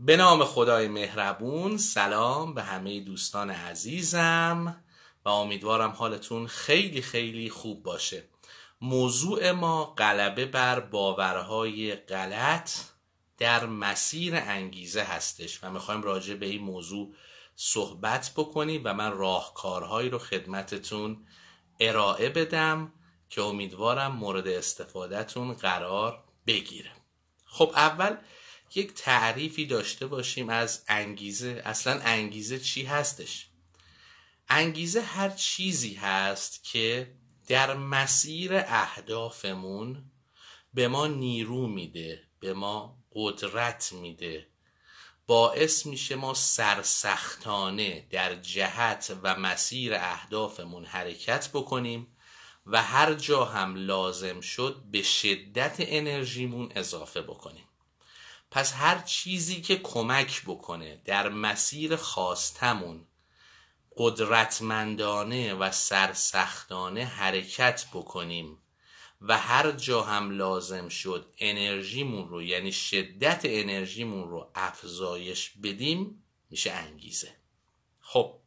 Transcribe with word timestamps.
به 0.00 0.16
نام 0.16 0.44
خدای 0.44 0.88
مهربون 0.88 1.76
سلام 1.76 2.54
به 2.54 2.62
همه 2.62 3.00
دوستان 3.00 3.50
عزیزم 3.50 4.82
و 5.24 5.28
امیدوارم 5.28 5.90
حالتون 5.90 6.46
خیلی 6.46 7.02
خیلی 7.02 7.50
خوب 7.50 7.82
باشه. 7.82 8.24
موضوع 8.80 9.50
ما 9.50 9.84
غلبه 9.84 10.46
بر 10.46 10.80
باورهای 10.80 11.94
غلط 11.94 12.70
در 13.38 13.66
مسیر 13.66 14.36
انگیزه 14.36 15.02
هستش 15.02 15.64
و 15.64 15.70
می‌خوایم 15.70 16.02
راجع 16.02 16.34
به 16.34 16.46
این 16.46 16.62
موضوع 16.62 17.14
صحبت 17.56 18.32
بکنیم 18.36 18.82
و 18.84 18.94
من 18.94 19.12
راهکارهایی 19.12 20.10
رو 20.10 20.18
خدمتتون 20.18 21.26
ارائه 21.80 22.28
بدم 22.28 22.92
که 23.30 23.42
امیدوارم 23.42 24.12
مورد 24.12 24.48
استفادهتون 24.48 25.52
قرار 25.52 26.24
بگیره. 26.46 26.90
خب 27.44 27.72
اول 27.76 28.16
یک 28.74 28.94
تعریفی 28.94 29.66
داشته 29.66 30.06
باشیم 30.06 30.48
از 30.48 30.84
انگیزه. 30.88 31.62
اصلا 31.64 32.00
انگیزه 32.00 32.58
چی 32.58 32.84
هستش؟ 32.84 33.48
انگیزه 34.48 35.00
هر 35.00 35.30
چیزی 35.30 35.94
هست 35.94 36.64
که 36.64 37.14
در 37.48 37.76
مسیر 37.76 38.50
اهدافمون 38.54 40.10
به 40.74 40.88
ما 40.88 41.06
نیرو 41.06 41.66
میده 41.66 42.22
به 42.40 42.52
ما 42.52 42.98
قدرت 43.12 43.92
میده. 43.92 44.46
باعث 45.26 45.86
میشه 45.86 46.16
ما 46.16 46.34
سرسختانه 46.34 48.06
در 48.10 48.34
جهت 48.34 49.16
و 49.22 49.36
مسیر 49.36 49.94
اهدافمون 49.94 50.84
حرکت 50.84 51.48
بکنیم 51.48 52.06
و 52.66 52.82
هر 52.82 53.14
جا 53.14 53.44
هم 53.44 53.74
لازم 53.74 54.40
شد 54.40 54.82
به 54.90 55.02
شدت 55.02 55.76
انرژیمون 55.78 56.72
اضافه 56.74 57.22
بکنیم. 57.22 57.67
پس 58.50 58.72
هر 58.72 58.98
چیزی 58.98 59.60
که 59.60 59.76
کمک 59.76 60.42
بکنه 60.46 61.02
در 61.04 61.28
مسیر 61.28 61.96
خواستمون 61.96 63.06
قدرتمندانه 63.96 65.54
و 65.54 65.70
سرسختانه 65.70 67.04
حرکت 67.04 67.86
بکنیم 67.92 68.58
و 69.20 69.38
هر 69.38 69.70
جا 69.72 70.02
هم 70.02 70.30
لازم 70.30 70.88
شد 70.88 71.34
انرژیمون 71.38 72.28
رو 72.28 72.42
یعنی 72.42 72.72
شدت 72.72 73.40
انرژیمون 73.44 74.28
رو 74.28 74.50
افزایش 74.54 75.50
بدیم 75.50 76.24
میشه 76.50 76.72
انگیزه. 76.72 77.36
خب 78.00 78.38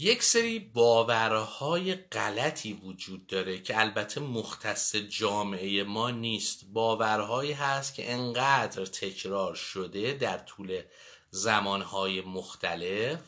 یک 0.00 0.22
سری 0.22 0.58
باورهای 0.58 1.94
غلطی 1.94 2.72
وجود 2.72 3.26
داره 3.26 3.58
که 3.58 3.80
البته 3.80 4.20
مختص 4.20 4.96
جامعه 4.96 5.82
ما 5.82 6.10
نیست. 6.10 6.64
باورهایی 6.72 7.52
هست 7.52 7.94
که 7.94 8.12
انقدر 8.12 8.84
تکرار 8.84 9.54
شده 9.54 10.12
در 10.12 10.38
طول 10.38 10.82
زمانهای 11.30 12.20
مختلف 12.20 13.18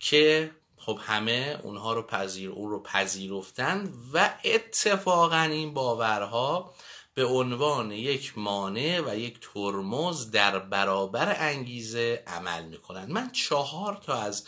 که 0.00 0.50
خب 0.76 0.98
همه 1.02 1.60
اونها 1.62 1.92
رو 1.92 2.02
پذیر 2.02 2.50
اون 2.50 2.70
رو 2.70 2.82
پذیرفتن 2.82 3.92
و 4.12 4.34
اتفاقا 4.44 5.40
این 5.40 5.74
باورها 5.74 6.74
به 7.14 7.24
عنوان 7.24 7.92
یک 7.92 8.38
مانع 8.38 9.00
و 9.00 9.18
یک 9.18 9.38
ترمز 9.40 10.30
در 10.30 10.58
برابر 10.58 11.36
انگیزه 11.38 12.22
عمل 12.26 12.64
می‌کنن 12.64 13.12
من 13.12 13.30
چهار 13.30 13.96
تا 13.96 14.14
از 14.14 14.44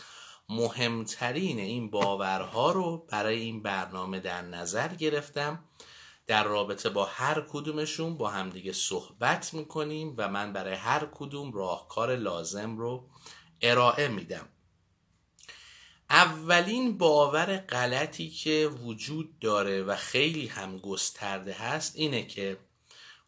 مهمترین 0.51 1.59
این 1.59 1.89
باورها 1.89 2.71
رو 2.71 2.97
برای 2.97 3.39
این 3.39 3.61
برنامه 3.63 4.19
در 4.19 4.41
نظر 4.41 4.87
گرفتم. 4.87 5.63
در 6.27 6.43
رابطه 6.43 6.89
با 6.89 7.05
هر 7.05 7.45
کدومشون 7.49 8.17
با 8.17 8.29
همدیگه 8.29 8.73
صحبت 8.73 9.53
می‌کنیم 9.53 10.13
و 10.17 10.27
من 10.29 10.53
برای 10.53 10.73
هر 10.73 11.07
کدوم 11.11 11.51
راهکار 11.53 12.15
لازم 12.15 12.77
رو 12.77 13.09
ارائه 13.61 14.07
میدم. 14.07 14.47
اولین 16.09 16.97
باور 16.97 17.57
غلطی 17.57 18.29
که 18.29 18.67
وجود 18.83 19.39
داره 19.39 19.83
و 19.83 19.95
خیلی 19.95 20.47
هم 20.47 20.77
گسترده 20.77 21.53
هست 21.53 21.95
اینه 21.95 22.23
که 22.25 22.57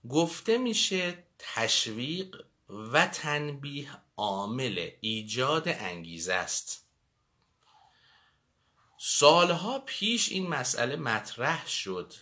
گفته 0.09 0.57
میشه 0.57 1.23
تشویق 1.39 2.35
و 2.69 3.07
تنبیه 3.07 3.87
عامل 4.17 4.89
ایجاد 5.01 5.63
انگیزه 5.67 6.33
است. 6.33 6.82
سالها 9.05 9.79
پیش 9.79 10.31
این 10.31 10.47
مسئله 10.47 10.95
مطرح 10.95 11.67
شد 11.67 12.13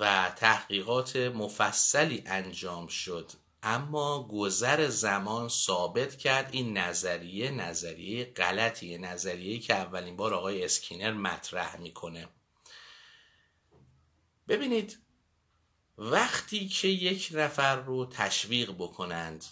و 0.00 0.32
تحقیقات 0.36 1.16
مفصلی 1.16 2.22
انجام 2.26 2.86
شد. 2.86 3.30
اما 3.62 4.28
گذر 4.28 4.88
زمان 4.88 5.48
ثابت 5.48 6.16
کرد 6.16 6.48
این 6.52 6.78
نظریه 6.78 7.50
نظریه 7.50 8.24
غلطیه 8.24 8.98
نظریه 8.98 9.58
که 9.58 9.74
اولین 9.74 10.16
بار 10.16 10.34
آقای 10.34 10.64
اسکینر 10.64 11.12
مطرح 11.12 11.76
می‌کنه. 11.76 12.28
ببینید 14.48 14.98
وقتی 15.98 16.68
که 16.68 16.88
یک 16.88 17.28
نفر 17.34 17.76
رو 17.76 18.06
تشویق 18.06 18.70
بکنند 18.70 19.44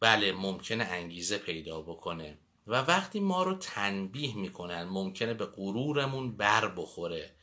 بله 0.00 0.32
ممکنه 0.32 0.84
انگیزه 0.84 1.38
پیدا 1.38 1.82
بکنه. 1.82 2.38
و 2.66 2.74
وقتی 2.74 3.20
ما 3.20 3.42
رو 3.42 3.54
تنبیه 3.54 4.36
می‌کنن 4.36 4.84
ممکنه 4.84 5.34
به 5.34 5.46
غرورمون 5.46 6.36
بر 6.36 6.68
بخوره 6.68 7.36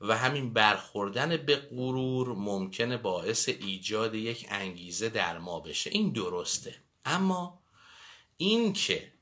و 0.00 0.16
همین 0.16 0.52
برخوردن 0.52 1.36
به 1.36 1.56
غرور 1.56 2.28
ممکنه 2.34 2.96
باعث 2.96 3.48
ایجاد 3.48 4.14
یک 4.14 4.46
انگیزه 4.50 5.08
در 5.08 5.38
ما 5.38 5.60
بشه. 5.60 5.90
این 5.90 6.12
درسته. 6.12 6.74
اما 7.04 7.60
این 8.36 8.72
که 8.72 9.12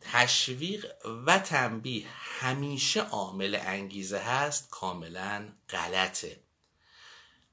تشویق 0.00 0.86
و 1.26 1.38
تنبیه 1.38 2.06
همیشه 2.40 3.00
عامل 3.00 3.58
انگیزه 3.62 4.18
هست 4.18 4.70
کاملا 4.70 5.48
غلطه. 5.68 6.40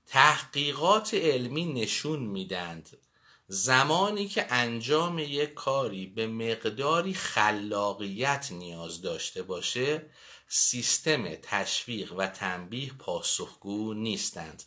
تحقیقات 0.08 1.14
علمی 1.14 1.66
نشون 1.66 2.20
میدند 2.20 2.90
زمانی 3.54 4.28
که 4.28 4.46
انجام 4.50 5.20
یک 5.20 5.54
کاری 5.54 6.06
به 6.06 6.28
مقداری 6.28 7.14
خلاقیت 7.14 8.48
نیاز 8.52 9.02
داشته 9.02 9.44
باشه 9.44 10.06
سیستم 10.48 11.36
تشویق 11.36 12.14
و 12.14 12.28
تنبیه 12.28 12.94
پاسخگو 12.94 13.94
نیستند. 13.94 14.64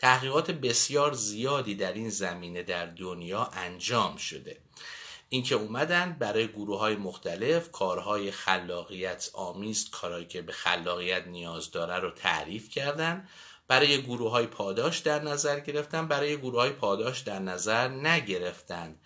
تحقیقات 0.00 0.50
بسیار 0.50 1.12
زیادی 1.12 1.74
در 1.74 1.92
این 1.92 2.10
زمینه 2.10 2.62
در 2.62 2.86
دنیا 2.86 3.44
انجام 3.44 4.16
شده. 4.16 4.60
اینکه 5.28 5.54
اومدن 5.54 6.16
برای 6.18 6.48
گروه 6.48 6.78
های 6.78 6.96
مختلف 6.96 7.70
کارهای 7.70 8.30
خلاقیت 8.30 9.30
آمیز 9.32 9.90
کارهایی 9.90 10.26
که 10.26 10.42
به 10.42 10.52
خلاقیت 10.52 11.26
نیاز 11.26 11.70
داره 11.70 11.94
رو 11.94 12.10
تعریف 12.10 12.68
کردن 12.68 13.28
برای 13.68 14.02
گروه 14.02 14.30
های 14.30 14.46
پاداش 14.46 14.98
در 14.98 15.22
نظر 15.22 15.60
گرفتن 15.60 16.08
برای 16.08 16.36
گروه 16.36 16.60
های 16.60 16.70
پاداش 16.70 17.20
در 17.20 17.38
نظر 17.38 17.88
نگرفتن. 17.88 18.96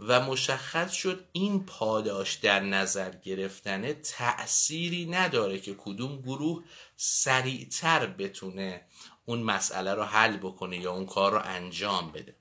و 0.00 0.20
مشخص 0.20 0.92
شد 0.92 1.24
این 1.32 1.66
پاداش 1.66 2.34
در 2.34 2.60
نظر 2.60 3.10
گرفتن 3.10 3.92
تأثیری 3.92 5.06
نداره 5.06 5.60
که 5.60 5.74
کدوم 5.78 6.20
گروه 6.20 6.64
سریعتر 6.96 8.06
بتونه 8.06 8.86
اون 9.26 9.42
مسئله 9.42 9.94
رو 9.94 10.02
حل 10.02 10.36
بکنه 10.36 10.78
یا 10.78 10.92
اون 10.92 11.06
کار 11.06 11.32
رو 11.32 11.40
انجام 11.44 12.12
بده. 12.12 12.34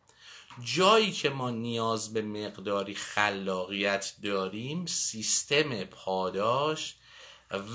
جایی 0.64 1.12
که 1.12 1.30
ما 1.30 1.50
نیاز 1.50 2.14
به 2.14 2.22
مقداری 2.22 2.96
خلاقیت 2.96 4.14
داریم 4.24 4.86
سیستم 4.86 5.84
پاداش 5.84 6.96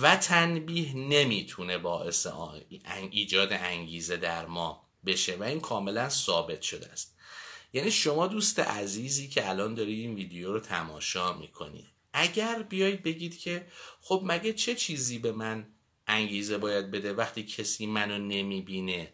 و 0.03 0.17
تنبیه 0.17 0.97
نمی‌تونه 0.97 1.79
باعث 1.79 2.27
ایجاد 3.11 3.53
انگیزه 3.53 4.17
در 4.17 4.47
ما 4.47 4.87
بشه 5.07 5.37
و 5.37 5.43
این 5.43 5.61
کاملا 5.61 6.09
ثابت 6.09 6.63
شده 6.63 6.89
است. 6.89 7.17
یعنی 7.73 7.91
شما 7.91 8.27
دوست 8.27 8.59
عزیزی 8.59 9.29
که 9.29 9.49
الان 9.49 9.75
داری 9.75 10.01
این 10.01 10.15
ویدیو 10.15 10.53
رو 10.53 10.61
تماشا 10.61 11.33
می‌کنید 11.39 11.87
اگر 12.13 12.63
بیایید 12.63 13.03
بگید 13.03 13.39
که 13.39 13.67
خب 14.01 14.23
مگه 14.25 14.53
چه 14.53 14.75
چیزی 14.75 15.19
به 15.19 15.33
من 15.33 15.67
انگیزه 16.07 16.59
باید 16.59 16.91
بده 16.91 17.13
وقتی 17.13 17.43
کسی 17.43 17.87
منو 17.87 18.19
نمی‌بینه 18.19 19.13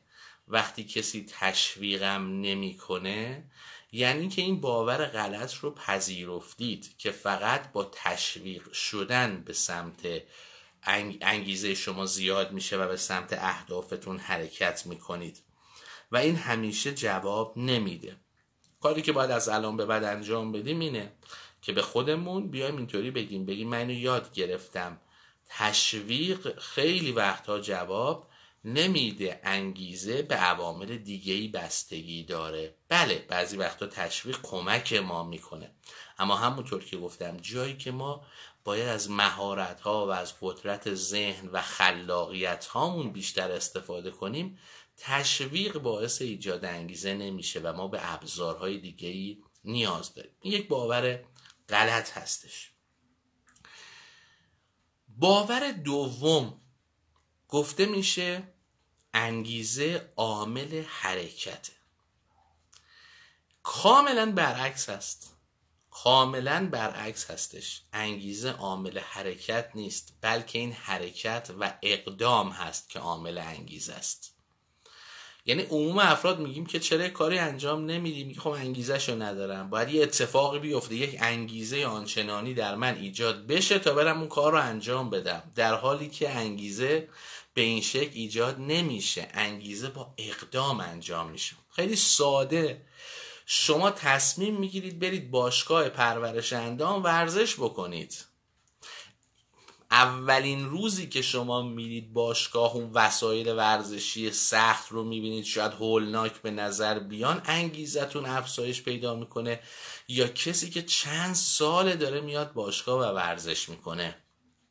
وقتی 0.48 0.84
کسی 0.84 1.26
تشویقم 1.28 2.40
نمی‌کنه؟ 2.40 3.50
یعنی 3.92 4.28
که 4.28 4.42
این 4.42 4.60
باور 4.60 5.06
غلط 5.06 5.54
رو 5.54 5.70
پذیرفتید 5.70 6.98
که 6.98 7.10
فقط 7.10 7.72
با 7.72 7.90
تشویق 7.92 8.72
شدن 8.72 9.42
به 9.42 9.52
سمت 9.52 10.08
انگیزه 11.20 11.74
شما 11.74 12.06
زیاد 12.06 12.52
میشه 12.52 12.76
و 12.76 12.88
به 12.88 12.96
سمت 12.96 13.32
اهدافتون 13.32 14.18
حرکت 14.18 14.86
می‌کنید. 14.86 15.42
و 16.12 16.16
این 16.16 16.36
همیشه 16.36 16.94
جواب 16.94 17.58
نمیده. 17.58 18.16
کاری 18.80 19.02
که 19.02 19.12
باید 19.12 19.30
از 19.30 19.48
الان 19.48 19.76
به 19.76 19.86
بعد 19.86 20.04
انجام 20.04 20.52
بدیم 20.52 20.80
اینه 20.80 21.12
که 21.62 21.72
به 21.72 21.82
خودمون 21.82 22.50
بیایم 22.50 22.76
اینطوری 22.76 23.10
بگیم. 23.10 23.46
بگیم 23.46 23.68
من 23.68 23.90
یاد 23.90 24.32
گرفتم. 24.32 25.00
تشویق 25.48 26.58
خیلی 26.58 27.12
وقتها 27.12 27.58
جواب 27.58 28.28
نمیده 28.66 29.40
انگیزه 29.44 30.22
به 30.22 30.34
عوامل 30.34 30.96
دیگهی 30.96 31.48
بستگی 31.48 32.24
داره. 32.24 32.74
بله 32.88 33.18
بعضی 33.28 33.56
وقتا 33.56 33.86
تشویق 33.86 34.38
کمک 34.42 34.92
ما 34.92 35.24
می‌کنه. 35.24 35.74
اما 36.18 36.36
همونطور 36.36 36.84
که 36.84 36.96
گفتم 36.96 37.36
جایی 37.36 37.76
که 37.76 37.90
ما 37.90 38.26
باید 38.64 38.88
از 38.88 39.10
مهارت 39.10 39.80
ها 39.80 40.06
و 40.06 40.10
از 40.10 40.34
قدرت 40.40 40.94
ذهن 40.94 41.48
و 41.48 41.62
خلاقیت 41.62 42.66
هامون 42.66 43.12
بیشتر 43.12 43.50
استفاده 43.52 44.10
کنیم 44.10 44.58
تشویق 44.96 45.78
باعث 45.78 46.22
ایجاد 46.22 46.64
انگیزه 46.64 47.14
نمیشه 47.14 47.60
و 47.60 47.72
ما 47.72 47.88
به 47.88 48.14
ابزارهای 48.14 48.78
دیگه 48.78 49.38
نیاز 49.64 50.14
داریم. 50.14 50.32
این 50.40 50.52
یک 50.52 50.68
باور 50.68 51.24
غلط 51.68 52.18
هستش. 52.18 52.70
باور 55.08 55.72
دوم 55.72 56.60
گفته 57.48 57.86
میشه 57.86 58.55
انگیزه 59.18 60.12
عامل 60.16 60.84
حرکته. 60.88 61.72
کاملا 63.62 64.32
برعکس 64.32 64.88
هست 64.88 65.36
کاملا 65.90 66.68
برعکس 66.72 67.30
هستش. 67.30 67.82
انگیزه 67.92 68.50
عامل 68.50 68.98
حرکت 68.98 69.70
نیست 69.74 70.12
بلکه 70.20 70.58
این 70.58 70.72
حرکت 70.72 71.50
و 71.60 71.78
اقدام 71.82 72.48
هست 72.48 72.90
که 72.90 72.98
عامل 72.98 73.38
انگیزه 73.38 73.94
است. 73.94 74.35
یعنی 75.46 75.62
عموم 75.62 75.98
افراد 75.98 76.40
میگیم 76.40 76.66
که 76.66 76.78
چرا 76.78 77.08
کاری 77.08 77.38
انجام 77.38 77.84
نمیدی 77.84 78.24
میگه 78.24 78.40
خب 78.40 78.50
انگیزه 78.50 79.14
ندارم. 79.14 79.70
باید 79.70 79.88
یه 79.88 80.02
اتفاقی 80.02 80.58
بیفته 80.58 80.94
یک 80.94 81.16
انگیزه 81.20 81.84
آنچنانی 81.84 82.54
در 82.54 82.74
من 82.74 82.94
ایجاد 82.94 83.46
بشه 83.46 83.78
تا 83.78 83.94
برم 83.94 84.18
اون 84.18 84.28
کار 84.28 84.52
رو 84.52 84.60
انجام 84.60 85.10
بدم. 85.10 85.42
در 85.54 85.74
حالی 85.74 86.08
که 86.08 86.30
انگیزه 86.30 87.08
به 87.54 87.62
این 87.62 87.80
شکل 87.80 88.10
ایجاد 88.14 88.60
نمیشه. 88.60 89.28
انگیزه 89.34 89.88
با 89.88 90.14
اقدام 90.18 90.80
انجام 90.80 91.30
میشه. 91.30 91.56
خیلی 91.70 91.96
ساده. 91.96 92.82
شما 93.46 93.90
تصمیم 93.90 94.56
می‌گیرید 94.56 94.98
برید 94.98 95.30
باشگاه 95.30 95.88
پرورش 95.88 96.52
اندام 96.52 97.04
ورزش 97.04 97.54
بکنید. 97.54 98.24
اولین 99.90 100.64
روزی 100.64 101.06
که 101.08 101.22
شما 101.22 101.62
میرید 101.62 102.12
باشگاه 102.12 102.74
اون 102.74 102.90
وسایل 102.92 103.48
ورزشی 103.48 104.30
سخت 104.30 104.92
رو 104.92 105.04
می‌بینید 105.04 105.44
شاید 105.44 105.72
هولناک 105.72 106.42
به 106.42 106.50
نظر 106.50 106.98
بیان 106.98 107.42
انگیزتون 107.44 108.26
افزایش 108.26 108.82
پیدا 108.82 109.14
می‌کنه 109.14 109.60
یا 110.08 110.28
کسی 110.28 110.70
که 110.70 110.82
چند 110.82 111.34
ساله 111.34 111.96
داره 111.96 112.20
میاد 112.20 112.52
باشگاه 112.52 113.00
و 113.00 113.14
ورزش 113.14 113.68
می‌کنه؟ 113.68 114.16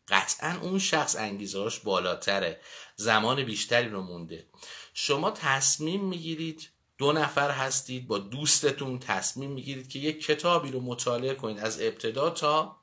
قطعا 0.07 0.59
اون 0.61 0.79
شخص 0.79 1.15
انگیزهاش 1.15 1.79
بالاتره. 1.79 2.61
زمان 2.95 3.43
بیشتری 3.43 3.89
رو 3.89 4.01
مونده. 4.01 4.47
شما 4.93 5.31
تصمیم 5.31 6.05
می‌گیرید 6.05 6.69
دو 6.97 7.11
نفر 7.11 7.51
هستید 7.51 8.07
با 8.07 8.17
دوستتون 8.17 8.99
تصمیم 8.99 9.51
می‌گیرید 9.51 9.89
که 9.89 9.99
یک 9.99 10.25
کتابی 10.25 10.71
رو 10.71 10.81
مطالعه 10.81 11.33
کنید 11.33 11.59
از 11.59 11.81
ابتدا 11.81 12.29
تا 12.29 12.77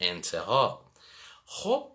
انتها. 0.00 0.83
خب 1.44 1.94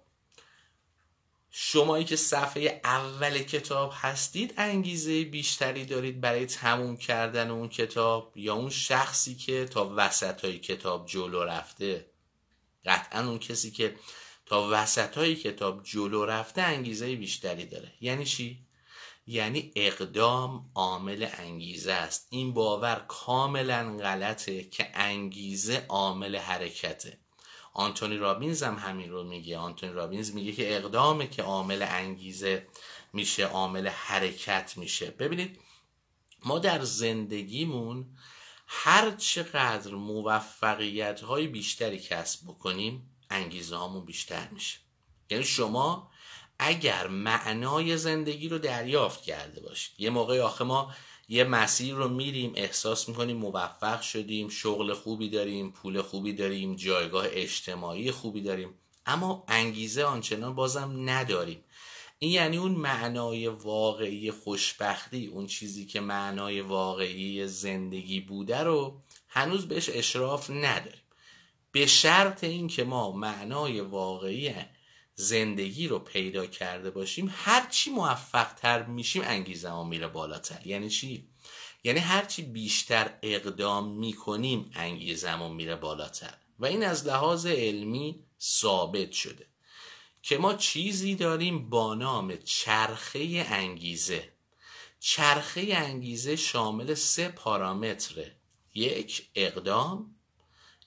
شمایی 1.51 2.06
که 2.06 2.16
صفحه 2.16 2.81
اول 2.84 3.40
کتاب 3.40 3.94
هستید 3.96 4.54
انگیزه 4.57 5.24
بیشتری 5.24 5.86
دارید 5.86 6.22
برای 6.22 6.46
تموم 6.46 6.98
کردن 6.98 7.50
اون 7.51 7.69
کتاب 7.69 8.38
یا 8.38 8.54
اون 8.54 8.69
شخصی 8.69 9.36
که 9.36 9.66
تا 9.66 9.94
وسط 9.96 10.46
های 10.46 10.60
کتاب 10.60 11.07
جلو 11.07 11.44
رفته. 11.44 12.12
قطعا 12.86 13.28
اون 13.28 13.40
کسی 13.40 13.72
که 13.72 13.96
تا 14.46 14.69
وسط 14.72 15.18
های 15.18 15.36
کتاب 15.36 15.84
جلو 15.84 16.25
رفته 16.25 16.62
انگیزه 16.62 17.16
بیشتری 17.16 17.66
داره. 17.66 17.94
یعنی 18.02 18.25
چی؟ 18.25 18.66
یعنی 19.28 19.72
اقدام 19.75 20.72
عامل 20.75 21.28
انگیزه 21.38 21.92
است. 21.92 22.28
این 22.30 22.54
باور 22.54 23.06
کاملا 23.07 23.98
غلطه 23.98 24.63
که 24.63 24.92
انگیزه 24.94 25.86
عامل 25.90 26.36
حرکته. 26.36 27.18
آنتونی 27.80 28.18
رابینز 28.18 28.64
هم 28.64 28.76
همین 28.76 29.12
رو 29.12 29.24
میگه. 29.24 29.58
آنتونی 29.58 29.94
رابینز 29.94 30.34
میگه 30.34 30.52
که 30.52 30.76
اقدامه 30.76 31.28
که 31.28 31.44
عامل 31.44 31.86
انگیزه 31.90 32.68
میشه 33.14 33.46
عامل 33.46 33.88
حرکت 33.88 34.74
میشه. 34.78 35.12
ببینید 35.12 35.60
ما 36.46 36.60
در 36.60 36.84
زندگیمون 36.84 38.18
هر 38.68 39.12
چقدر 39.12 39.92
موفقیت 39.92 41.22
های 41.22 41.48
بیشتری 41.48 42.00
کسب 42.00 42.44
بکنیم 42.48 43.16
انگیزه 43.30 43.76
هامون 43.76 44.06
بیشتر 44.06 44.48
میشه. 44.48 44.78
یعنی 45.30 45.44
شما 45.44 46.12
اگر 46.60 47.08
معنای 47.08 47.98
زندگی 47.98 48.50
رو 48.50 48.58
دریافت 48.58 49.24
کرده 49.24 49.62
باشید 49.62 50.00
یه 50.00 50.10
موقع 50.10 50.42
آخه 50.42 50.64
ما 50.64 50.94
یه 51.31 51.44
مسیر 51.44 51.96
رو 51.96 52.08
میریم 52.08 52.54
احساس 52.56 53.10
می‌کنیم 53.10 53.38
موفق 53.38 54.02
شدیم 54.02 54.50
شغل 54.50 54.94
خوبی 54.94 55.30
داریم 55.30 55.72
پول 55.72 56.02
خوبی 56.02 56.34
داریم 56.34 56.76
جایگاه 56.76 57.26
اجتماعی 57.30 58.12
خوبی 58.12 58.42
داریم. 58.42 58.74
اما 59.06 59.44
انگیزه 59.48 60.04
آنچنان 60.04 60.56
بازم 60.56 61.10
نداریم. 61.10 61.64
این 62.20 62.31
یعنی 62.31 62.58
اون 62.58 62.72
معنای 62.72 63.48
واقعی 63.48 64.31
خوشبختی 64.31 65.28
اون 65.28 65.48
چیزی 65.48 65.86
که 65.86 66.00
معنای 66.00 66.62
واقعی 66.62 67.48
زندگی 67.48 68.20
بوده 68.20 68.58
رو 68.58 69.02
هنوز 69.28 69.68
بهش 69.68 69.90
اشراف 69.90 70.50
نداریم. 70.50 71.02
به 71.72 71.86
شرط 71.86 72.44
اینکه 72.44 72.84
ما 72.84 73.12
معنای 73.12 73.80
واقعی 73.80 74.54
زندگی 75.19 75.88
رو 75.88 76.00
پیدا 76.00 76.45
کرده 76.45 76.89
باشیم 76.89 77.33
هرچی 77.36 77.92
موفق 77.92 78.54
تر 78.54 78.83
میشیم 78.83 79.21
انگیزه 79.25 79.71
ما 79.71 79.83
میره 79.83 80.07
بالاتر. 80.07 80.68
یعنی 80.68 80.89
چی؟ 80.89 81.30
یعنی 81.83 82.00
هرچی 82.00 82.42
بیشتر 82.42 83.13
اقدام 83.24 83.92
می‌کنیم 83.92 84.71
انگیزمون 84.74 85.51
میره 85.51 85.75
بالاتر. 85.75 86.33
و 86.60 86.66
این 86.66 86.83
از 86.83 87.07
لحاظ 87.07 87.45
علمی 87.45 88.24
ثابت 88.42 89.12
شده 89.12 89.48
که 90.21 90.38
ما 90.38 90.54
چیزی 90.54 91.16
داریم 91.16 91.69
با 91.69 91.95
نام 91.95 92.36
چرخه 92.36 93.45
انگیزه. 93.50 94.33
چرخه 95.00 95.68
انگیزه 95.71 96.36
شامل 96.36 96.94
سه 96.94 97.30
پارامتره. 97.30 98.36
یک 98.74 99.30
اقدام. 99.36 100.16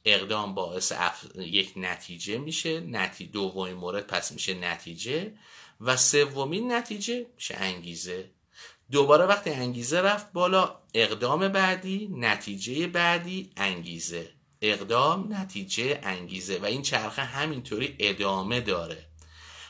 اقدام 0.05 0.55
باعث 0.55 0.93
یک 1.37 1.73
نتیجه 1.77 2.39
میشه. 2.39 2.81
نتی 2.81 3.27
دومین 3.27 3.75
مورد 3.75 4.07
پس 4.07 4.33
میشه 4.33 4.55
نتیجه. 4.55 5.33
و 5.81 5.97
سومین 5.97 6.73
نتیجه 6.73 7.27
میشه 7.37 7.57
انگیزه. 7.59 8.31
دوباره 8.91 9.27
وقتی 9.27 9.51
انگیزه 9.51 10.01
رفت 10.01 10.33
بالا 10.33 10.77
اقدام 10.95 11.49
بعدی 11.49 12.09
نتیجه 12.13 12.87
بعدی 12.87 13.51
انگیزه. 13.57 14.31
اقدام 14.61 15.35
نتیجه 15.35 16.01
انگیزه. 16.03 16.59
و 16.59 16.65
این 16.65 16.83
چرخه 16.83 17.23
همینطوری 17.23 17.97
ادامه 17.99 18.61
داره. 18.61 19.07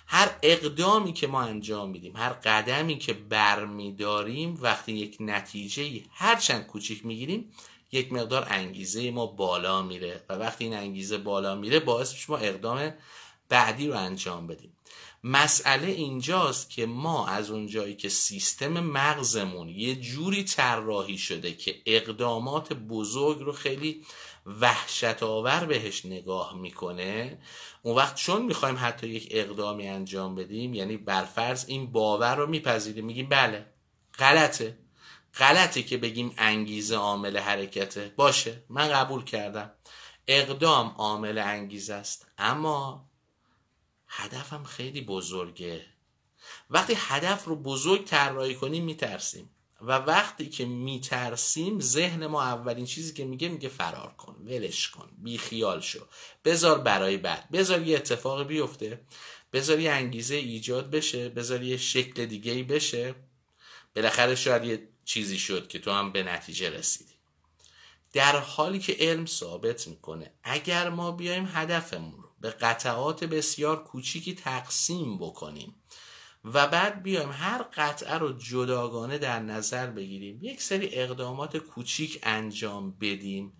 هر 0.06 0.30
اقدامی 0.42 1.12
که 1.12 1.26
ما 1.26 1.42
انجام 1.42 1.90
میدیم 1.90 2.16
هر 2.16 2.28
قدمی 2.32 2.98
که 2.98 3.12
برمیداریم 3.12 4.58
وقتی 4.60 4.92
یک 4.92 5.16
نتیجه 5.20 6.02
هرچند 6.10 6.66
کوچیک 6.66 7.06
می‌گیریم 7.06 7.52
یک 7.92 8.12
مقدار 8.12 8.46
انگیزه 8.50 9.10
ما 9.10 9.26
بالا 9.26 9.82
میره 9.82 10.24
و 10.28 10.34
وقتی 10.34 10.64
این 10.64 10.74
انگیزه 10.74 11.18
بالا 11.18 11.54
میره 11.54 11.80
باعث 11.80 12.12
میشه 12.12 12.30
ما 12.30 12.36
اقدام 12.36 12.94
بعدی 13.48 13.88
رو 13.88 13.96
انجام 13.96 14.46
بدیم. 14.46 14.76
مسئله 15.24 15.86
اینجاست 15.86 16.70
که 16.70 16.86
ما 16.86 17.26
از 17.26 17.50
اونجایی 17.50 17.96
که 17.96 18.08
سیستم 18.08 18.80
مغزمون 18.80 19.68
یه 19.68 19.94
جوری 19.94 20.44
طراحی 20.44 21.18
شده 21.18 21.54
که 21.54 21.82
اقدامات 21.86 22.72
بزرگ 22.72 23.38
رو 23.38 23.52
خیلی 23.52 24.04
وحشت 24.60 25.22
آور 25.22 25.64
بهش 25.64 26.06
نگاه 26.06 26.56
می‌کنه 26.56 27.38
اون 27.82 27.96
وقت 27.96 28.14
چون 28.14 28.42
می‌خوایم 28.42 28.76
حتی 28.78 29.08
یک 29.08 29.28
اقدامی 29.30 29.88
انجام 29.88 30.34
بدیم 30.34 30.74
یعنی 30.74 30.96
برفرض 30.96 31.64
این 31.68 31.92
باور 31.92 32.34
رو 32.36 32.46
میپذیریم 32.46 33.04
میگیم 33.04 33.28
بله 33.28 33.66
غلطه. 34.18 34.81
غلطه 35.38 35.82
که 35.82 35.96
بگیم 35.96 36.34
انگیزه 36.38 36.96
عامل 36.96 37.38
حرکته. 37.38 38.12
باشه 38.16 38.62
من 38.68 38.88
قبول 38.88 39.24
کردم. 39.24 39.70
اقدام 40.26 40.88
عامل 40.88 41.38
انگیزه 41.38 41.94
است. 41.94 42.26
اما 42.38 43.08
هدفم 44.08 44.64
خیلی 44.64 45.00
بزرگه. 45.00 45.86
وقتی 46.70 46.94
هدف 46.96 47.44
رو 47.44 47.56
بزرگ 47.56 48.04
طراحی 48.04 48.54
کنیم 48.54 48.84
میترسیم. 48.84 49.50
و 49.80 49.92
وقتی 49.92 50.48
که 50.48 50.64
میترسیم 50.64 51.80
ذهن 51.80 52.26
ما 52.26 52.42
اولین 52.42 52.86
چیزی 52.86 53.14
که 53.14 53.24
میگه 53.24 53.48
میگه 53.48 53.68
فرار 53.68 54.14
کن 54.18 54.36
ولش 54.46 54.88
کن 54.88 55.10
بی 55.18 55.38
خیال 55.38 55.80
شو. 55.80 56.06
بذار 56.44 56.78
برای 56.78 57.16
بعد. 57.16 57.50
بذار 57.50 57.82
یه 57.82 57.96
اتفاق 57.96 58.46
بیفته. 58.46 59.00
بذار 59.52 59.80
یه 59.80 59.90
انگیزه 59.90 60.34
ایجاد 60.34 60.90
بشه. 60.90 61.28
بذار 61.28 61.62
یه 61.62 61.76
شکل 61.76 62.26
دیگه 62.26 62.52
ای 62.52 62.62
بشه. 62.62 63.14
بالاخره 63.96 64.34
شاید 64.34 64.64
یه 64.64 64.88
چیزی 65.04 65.38
شد 65.38 65.68
که 65.68 65.78
تو 65.78 65.90
هم 65.90 66.12
به 66.12 66.22
نتیجه 66.22 66.70
رسیدی. 66.70 67.12
در 68.12 68.36
حالی 68.36 68.78
که 68.78 68.96
علم 69.00 69.26
ثابت 69.26 69.88
می‌کنه 69.88 70.34
اگر 70.42 70.88
ما 70.88 71.10
بیایم 71.12 71.48
هدفمون 71.52 72.22
رو 72.22 72.28
به 72.40 72.50
قطعات 72.50 73.24
بسیار 73.24 73.84
کوچیکی 73.84 74.34
تقسیم 74.34 75.18
بکنیم 75.18 75.74
و 76.44 76.66
بعد 76.66 77.02
بیایم 77.02 77.30
هر 77.32 77.62
قطعه 77.62 78.14
رو 78.14 78.32
جداگانه 78.32 79.18
در 79.18 79.40
نظر 79.40 79.86
بگیریم 79.86 80.38
یک 80.42 80.62
سری 80.62 80.88
اقدامات 80.94 81.56
کوچیک 81.56 82.18
انجام 82.22 82.90
بدیم 82.98 83.52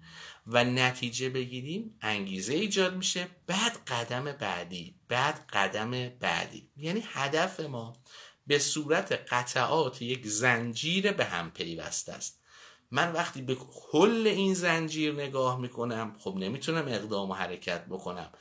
و 0.47 0.65
نتیجه 0.65 1.29
بگیریم 1.29 1.99
انگیزه 2.01 2.55
ایجاد 2.55 2.97
میشه. 2.97 3.29
بعد 3.47 3.85
قدم 3.87 4.25
بعدی 4.25 4.95
بعد 5.09 5.47
قدم 5.53 6.09
بعدی. 6.09 6.71
یعنی 6.77 7.05
هدف 7.07 7.61
ما 7.61 7.97
به 8.47 8.59
صورت 8.59 9.13
قطعات 9.13 10.03
یک 10.03 10.27
زنجیر 10.27 11.13
به 11.13 11.25
هم 11.25 11.51
پیوسته 11.51 12.13
است. 12.13 12.43
من 12.91 13.13
وقتی 13.13 13.43
به 13.43 13.55
کل 13.55 14.27
این 14.27 14.55
زنجیر 14.55 15.13
نگاه 15.15 15.61
می‌کنم 15.61 16.17
خب 16.19 16.35
نمی‌تونم 16.37 16.89
اقدام 16.89 17.31
و 17.31 17.35
حرکت 17.35 17.87
بکنم. 17.87 18.33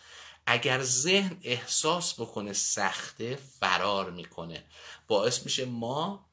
اگر 0.45 0.81
ذهن 0.81 1.37
احساس 1.43 2.19
بکنه 2.19 2.53
سخته 2.53 3.35
فرار 3.59 4.11
می‌کنه. 4.11 4.63
باعث 5.07 5.43
میشه 5.43 5.65
ما 5.65 6.31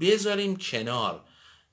بذاریم 0.00 0.56
کنار 0.56 1.24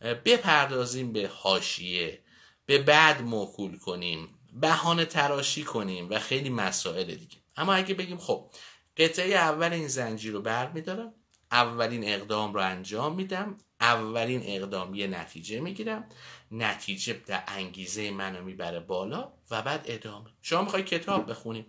بپردازیم 0.01 1.13
به 1.13 1.31
حاشیه 1.34 2.24
به 2.65 2.77
بعد 2.77 3.22
موکول 3.22 3.77
کنیم 3.77 4.39
بهانه 4.53 5.05
تراشی 5.05 5.63
کنیم 5.63 6.10
و 6.10 6.20
خیلی 6.20 6.50
مسائل 6.50 7.15
دیگه. 7.15 7.38
اما 7.55 7.74
اگه 7.74 7.93
بگیم 7.93 8.17
خب 8.17 8.51
قطعه 8.98 9.34
اول 9.34 9.74
این 9.74 9.88
زنجیر 9.88 10.34
رو 10.34 10.42
بر 10.42 10.72
میدارم 10.72 11.14
اولین 11.52 12.04
اقدام 12.04 12.54
رو 12.54 12.60
انجام 12.60 13.16
میدم. 13.16 13.58
اولین 13.82 14.42
اقدام 14.46 14.96
یه 14.96 15.08
نتیجه 15.08 15.60
می‌گیرم. 15.60 16.10
نتیجه 16.52 17.14
در 17.14 17.44
انگیزه 17.48 18.12
منو 18.12 18.44
می‌بره 18.44 18.80
بالا 18.80 19.34
و 19.52 19.62
بعد 19.62 19.86
ادامه. 19.86 20.30
شما 20.42 20.62
می‌خوای 20.62 20.84
کتاب 20.84 21.30
بخونیم 21.30 21.66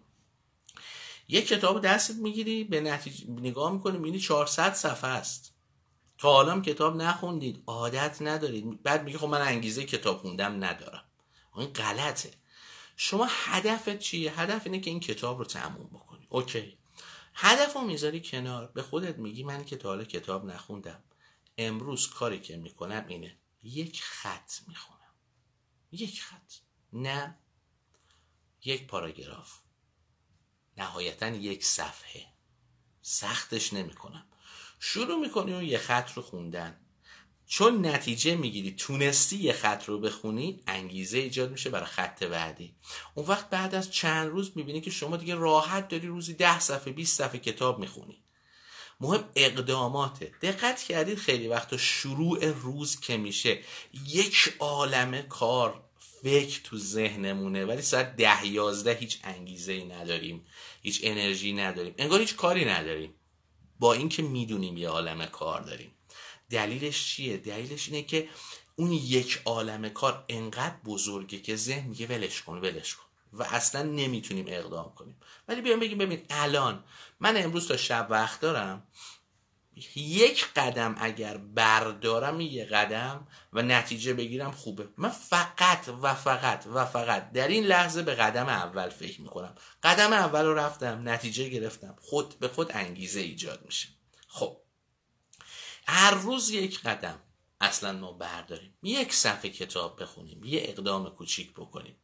یه 1.28 1.42
کتاب 1.42 1.80
دستت 1.82 2.14
می‌گیری 2.14 2.64
به 2.64 2.80
نتیجه 2.80 3.30
نگاه 3.30 3.72
می‌کنی 3.72 3.98
می‌بینی 3.98 4.18
400 4.18 4.72
صفحه 4.72 5.10
است. 5.10 5.54
تا 6.18 6.32
حالا 6.32 6.60
کتاب 6.60 6.96
نخوندید. 6.96 7.62
عادت 7.66 8.22
ندارید. 8.22 8.82
بعد 8.82 9.04
میگه 9.04 9.18
خب 9.18 9.26
من 9.26 9.40
انگیزه 9.40 9.84
کتاب 9.84 10.18
خوندم 10.18 10.64
ندارم. 10.64 11.04
این 11.56 11.68
غلطه. 11.68 12.30
شما 12.96 13.28
هدفت 13.30 13.98
چیه؟ 13.98 14.40
هدف 14.40 14.62
اینه 14.66 14.80
که 14.80 14.90
این 14.90 15.00
کتاب 15.00 15.38
رو 15.38 15.44
تموم 15.44 15.86
بکنی. 15.86 16.26
اوکی. 16.28 16.78
هدف 17.34 17.74
رو 17.74 17.80
می‌ذاری 17.80 18.20
کنار. 18.20 18.66
به 18.66 18.82
خودت 18.82 19.18
میگی 19.18 19.44
من 19.44 19.64
که 19.64 19.76
تا 19.76 19.88
حالا 19.88 20.04
کتاب 20.04 20.44
نخوندم. 20.44 21.02
امروز 21.58 22.10
کاری 22.10 22.40
که 22.40 22.56
می‌کنم 22.56 23.04
اینه. 23.08 23.38
یک 23.62 24.02
خط 24.02 24.52
می‌خونم. 24.68 25.14
یک 25.92 26.22
خط. 26.22 26.52
نه. 26.92 27.38
یک 28.64 28.86
پاراگراف. 28.86 29.58
نهایتا 30.76 31.28
یک 31.28 31.64
صفحه. 31.64 32.26
سختش 33.02 33.72
نمی‌کنم. 33.72 34.26
شروع 34.78 35.20
می‌کنی 35.20 35.54
اون 35.54 35.64
یه 35.64 35.78
خط 35.78 36.12
رو 36.12 36.22
خوندن. 36.22 36.81
چون 37.54 37.86
نتیجه 37.86 38.36
می‌گیری 38.36 38.70
تونستی 38.70 39.36
یه 39.36 39.52
خط 39.52 39.84
رو 39.84 39.98
بخونی 39.98 40.60
انگیزه 40.66 41.18
ایجاد 41.18 41.50
میشه 41.50 41.70
برای 41.70 41.86
خط 41.86 42.22
بعدی. 42.22 42.74
اون 43.14 43.26
وقت 43.26 43.50
بعد 43.50 43.74
از 43.74 43.90
چند 43.90 44.28
روز 44.30 44.52
می‌بینی 44.54 44.80
که 44.80 44.90
شما 44.90 45.16
دیگه 45.16 45.34
راحت 45.34 45.88
داری 45.88 46.06
روزی 46.06 46.34
ده 46.34 46.60
صفحه 46.60 46.92
20 46.92 47.18
صفحه 47.18 47.38
کتاب 47.38 47.78
می‌خونی. 47.78 48.22
مهم 49.00 49.24
اقداماته 49.36 50.32
دقت 50.42 50.82
کردید 50.82 51.18
خیلی 51.18 51.48
وقتا 51.48 51.76
شروع 51.76 52.50
روز 52.50 53.00
که 53.00 53.16
میشه. 53.16 53.58
یک 54.06 54.54
عالمه 54.58 55.22
کار 55.22 55.84
فکر 56.22 56.60
تو 56.64 56.78
ذهنمونه 56.78 57.64
ولی 57.64 57.82
ساعت 57.82 58.16
ده 58.16 58.46
یازده 58.46 58.94
هیچ 58.94 59.18
انگیزه 59.24 59.72
ای 59.72 59.84
نداریم 59.84 60.46
هیچ 60.82 61.00
انرژی 61.02 61.52
نداریم 61.52 61.94
انگار 61.98 62.20
هیچ 62.20 62.36
کاری 62.36 62.64
نداریم. 62.64 63.14
با 63.78 63.92
اینکه 63.92 64.22
می‌دونیم 64.22 64.76
یه 64.76 64.88
عالم 64.88 65.26
کار 65.26 65.60
داریم. 65.60 65.91
دلیلش 66.52 67.06
چیه؟ 67.06 67.36
دلیلش 67.36 67.88
اینه 67.88 68.02
که 68.02 68.28
اون 68.76 68.92
یک 68.92 69.42
عالم 69.44 69.88
کار 69.88 70.24
انقدر 70.28 70.76
بزرگه 70.84 71.40
که 71.40 71.56
ذهن 71.56 71.88
میگه 71.88 72.06
ولش 72.06 72.42
کن 72.42 72.58
ولش 72.58 72.94
کن. 72.94 73.02
و 73.32 73.42
اصلا 73.42 73.82
نمی‌تونیم 73.82 74.44
اقدام 74.48 74.94
کنیم. 74.94 75.16
ولی 75.48 75.60
بیام 75.60 75.80
بگیم 75.80 75.98
ببین 75.98 76.22
الان 76.30 76.84
من 77.20 77.44
امروز 77.44 77.68
تا 77.68 77.76
شب 77.76 78.06
وقت 78.10 78.40
دارم 78.40 78.86
یک 79.96 80.46
قدم 80.56 80.94
اگر 80.98 81.36
بردارم 81.36 82.40
یه 82.40 82.64
قدم 82.64 83.26
و 83.52 83.62
نتیجه 83.62 84.14
بگیرم 84.14 84.50
خوبه. 84.50 84.88
من 84.96 85.08
فقط 85.08 85.88
و 86.02 86.14
فقط 86.14 86.66
و 86.66 86.84
فقط 86.84 87.32
در 87.32 87.48
این 87.48 87.64
لحظه 87.64 88.02
به 88.02 88.14
قدم 88.14 88.48
اول 88.48 88.88
فکر 88.88 89.20
می‌کنم. 89.20 89.54
قدم 89.82 90.12
اول 90.12 90.44
رو 90.44 90.54
رفتم 90.54 91.08
نتیجه 91.08 91.48
گرفتم. 91.48 91.96
خود 92.00 92.38
به 92.38 92.48
خود 92.48 92.70
انگیزه 92.74 93.20
ایجاد 93.20 93.62
میشه. 93.64 93.88
خب 94.28 94.61
هر 95.86 96.14
روز 96.14 96.50
یک 96.50 96.80
قدم. 96.80 97.20
اصلا 97.60 97.92
ما 97.92 98.12
برداریم. 98.12 98.74
یک 98.82 99.14
صفحه 99.14 99.50
کتاب 99.50 100.02
بخونیم. 100.02 100.44
یه 100.44 100.60
اقدام 100.64 101.10
کوچیک 101.10 101.52
بکنیم. 101.52 101.96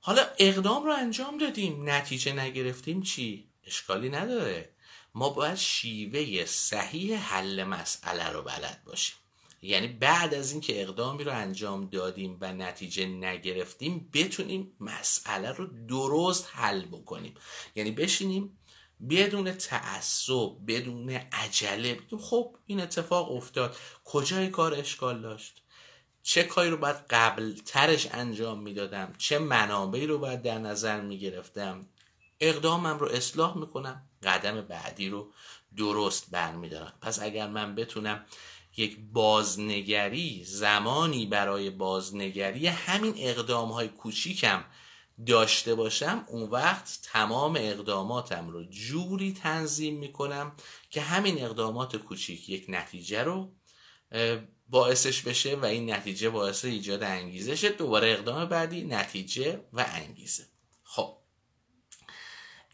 حالا 0.00 0.26
اقدام 0.38 0.84
رو 0.84 0.92
انجام 0.92 1.38
دادیم. 1.38 1.88
نتیجه 1.88 2.32
نگرفتیم 2.32 3.02
چی؟ 3.02 3.50
اشکالی 3.64 4.08
نداره. 4.08 4.74
ما 5.14 5.28
باید 5.28 5.54
شیوه 5.54 6.44
صحیح 6.44 7.16
حل 7.16 7.64
مسئله 7.64 8.28
رو 8.28 8.42
بلد 8.42 8.82
باشیم. 8.84 9.16
یعنی 9.62 9.88
بعد 9.88 10.34
از 10.34 10.52
اینکه 10.52 10.82
اقدامی 10.82 11.24
رو 11.24 11.32
انجام 11.32 11.88
دادیم 11.88 12.38
و 12.40 12.52
نتیجه 12.52 13.06
نگرفتیم 13.06 14.10
بتونیم 14.12 14.76
مسئله 14.80 15.52
رو 15.52 15.66
درست 15.86 16.48
حل 16.52 16.84
بکنیم. 16.84 17.34
یعنی 17.74 17.90
بشینیم 17.90 18.58
بدون 19.10 19.52
تعصب 19.52 20.50
بدون 20.66 21.10
عجله. 21.10 21.94
بگیم 21.94 22.18
خب 22.18 22.56
این 22.66 22.80
اتفاق 22.80 23.32
افتاد. 23.32 23.76
کجای 24.04 24.48
کار 24.48 24.74
اشکال 24.74 25.22
داشت؟ 25.22 25.62
چه 26.22 26.42
کاری 26.42 26.70
رو 26.70 26.76
باید 26.76 26.96
قبل 27.10 27.54
ترش 27.66 28.08
انجام 28.12 28.62
می‌دادم؟ 28.62 29.12
چه 29.18 29.38
منابعی 29.38 30.06
رو 30.06 30.18
باید 30.18 30.42
در 30.42 30.58
نظر 30.58 31.00
می‌گرفتم؟ 31.00 31.86
اقدامم 32.40 32.98
رو 32.98 33.08
اصلاح 33.08 33.58
می‌کنم. 33.58 34.08
قدم 34.22 34.60
بعدی 34.60 35.08
رو 35.08 35.32
درست 35.76 36.30
برمیدارم. 36.30 36.92
پس 37.00 37.22
اگر 37.22 37.48
من 37.48 37.74
بتونم 37.74 38.24
یک 38.76 38.98
بازنگری 39.12 40.44
زمانی 40.44 41.26
برای 41.26 41.70
بازنگری 41.70 42.66
همین 42.66 43.14
اقدام 43.16 43.72
های 43.72 43.88
کوچیکم 43.88 44.64
داشته 45.26 45.74
باشم 45.74 46.24
اون 46.28 46.50
وقت 46.50 46.98
تمام 47.02 47.56
اقداماتم 47.60 48.48
رو 48.48 48.64
جوری 48.64 49.32
تنظیم 49.32 49.98
می‌کنم 49.98 50.52
که 50.90 51.00
همین 51.00 51.44
اقدامات 51.44 51.96
کوچیک 51.96 52.48
یک 52.48 52.64
نتیجه 52.68 53.22
رو 53.22 53.52
باعثش 54.68 55.22
بشه 55.22 55.56
و 55.56 55.64
این 55.64 55.90
نتیجه 55.90 56.30
باعث 56.30 56.64
ایجاد 56.64 57.02
انگیزه 57.02 57.56
شه 57.56 57.68
دوباره 57.68 58.10
اقدام 58.10 58.44
بعدی 58.44 58.84
نتیجه 58.84 59.60
و 59.72 59.86
انگیزه. 59.88 60.46
خب. 60.82 61.18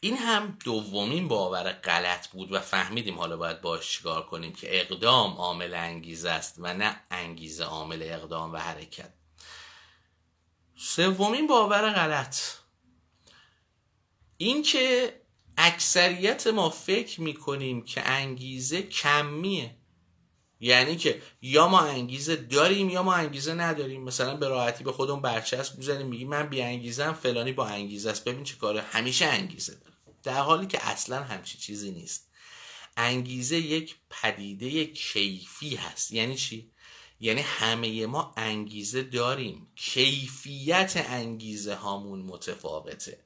این 0.01 0.17
هم 0.17 0.59
دومین 0.65 1.29
باور 1.29 1.73
غلط 1.73 2.29
بود 2.29 2.53
و 2.53 2.61
فهمیدیم 2.61 3.19
حالا 3.19 3.37
باید 3.37 3.61
باش 3.61 3.93
چیکار 3.93 4.27
کنیم 4.27 4.53
که 4.53 4.81
اقدام 4.81 5.33
عامل 5.33 5.75
انگیزه 5.75 6.31
است 6.31 6.55
و 6.59 6.75
نه 6.75 7.01
انگیزه 7.11 7.65
عامل 7.65 8.03
اقدام 8.03 8.53
و 8.53 8.57
حرکت. 8.57 9.13
سومین 10.77 11.47
باور 11.47 11.93
غلط. 11.93 12.37
این 14.37 14.63
که 14.63 15.21
اکثریت 15.57 16.47
ما 16.47 16.71
فکر 16.71 17.21
می‌کنیم 17.21 17.85
که 17.85 18.11
انگیزه 18.11 18.83
کمیه. 18.83 19.77
یعنی 20.61 20.97
که 20.97 21.23
یا 21.43 21.69
ما 21.69 21.81
انگیزه 21.81 22.37
داریم 22.37 22.91
یا 22.91 23.03
ما 23.03 23.15
انگیزه 23.15 23.55
نداریم. 23.55 24.03
مثلا 24.03 24.37
به 24.37 24.49
راحتی 24.49 24.85
به 24.85 24.93
خودمون 24.93 25.23
برچسب 25.23 25.79
می‌زنیم 25.79 26.07
میگیم 26.07 26.29
من 26.29 26.49
بی 26.49 26.63
انگیزه 26.63 27.13
فلانی 27.13 27.53
با 27.53 27.67
انگیزه 27.67 28.11
است. 28.11 28.25
ببین 28.25 28.45
چه 28.45 28.57
کاره. 28.57 28.83
همیشه 28.83 29.27
انگیزه 29.27 29.75
داره. 29.75 29.95
در 30.23 30.41
حالی 30.41 30.67
که 30.67 30.89
اصلا 30.89 31.25
همچی 31.25 31.59
چیزی 31.59 31.91
نیست. 31.91 32.31
انگیزه 32.97 33.57
یک 33.57 33.97
پدیده 34.11 34.87
کیفی 34.87 35.77
هست. 35.77 36.13
یعنی 36.13 36.37
چی؟ 36.37 36.74
یعنی 37.25 37.41
همه 37.41 38.07
ما 38.07 38.35
انگیزه 38.37 39.03
داریم. 39.03 39.67
کیفیت 39.77 41.07
انگیزه 41.09 41.75
هامون 41.75 42.23
متفاوته. 42.23 43.25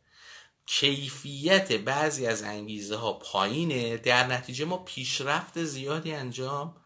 کیفیت 0.66 1.72
بعضی 1.72 2.26
از 2.26 2.42
انگیزه 2.42 2.96
ها 2.96 3.12
پایینه. 3.12 3.96
در 3.96 4.26
نتیجه 4.26 4.64
ما 4.64 4.76
پیشرفت 4.76 5.64
زیادی 5.64 6.12
انجام 6.12 6.76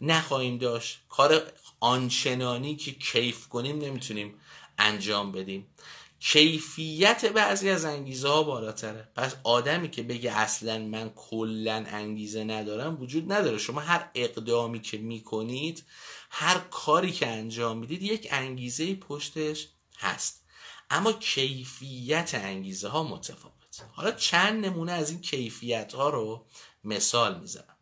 نخواهیم 0.00 0.58
داشت. 0.58 1.00
کار 1.08 1.52
آنچنانی 1.80 2.76
که 2.76 2.92
کیف 2.92 3.48
کنیم 3.48 3.78
نمی‌تونیم 3.78 4.34
انجام 4.78 5.32
بدیم. 5.32 5.66
کیفیت 6.24 7.24
بعضی 7.24 7.70
از 7.70 7.84
انگیزه 7.84 8.28
ها 8.28 8.42
بالاتره. 8.42 9.08
پس 9.14 9.36
آدمی 9.44 9.90
که 9.90 10.02
بگه 10.02 10.32
اصلا 10.32 10.78
من 10.78 11.10
کلا 11.10 11.84
انگیزه 11.88 12.44
ندارم 12.44 13.00
وجود 13.00 13.32
نداره. 13.32 13.58
شما 13.58 13.80
هر 13.80 14.10
اقدامی 14.14 14.80
که 14.80 14.98
می‌کنید 14.98 15.84
هر 16.30 16.58
کاری 16.58 17.12
که 17.12 17.26
انجام 17.26 17.78
می‌دید 17.78 18.02
یک 18.02 18.28
انگیزه 18.30 18.94
پشتش 18.94 19.68
هست. 19.98 20.44
اما 20.90 21.12
کیفیت 21.12 22.30
انگیزه 22.34 22.88
ها 22.88 23.02
متفاوت. 23.02 23.84
حالا 23.92 24.12
چند 24.12 24.66
نمونه 24.66 24.92
از 24.92 25.10
این 25.10 25.20
کیفیت 25.20 25.94
ها 25.94 26.10
رو 26.10 26.46
مثال 26.84 27.40
می‌زنم. 27.40 27.76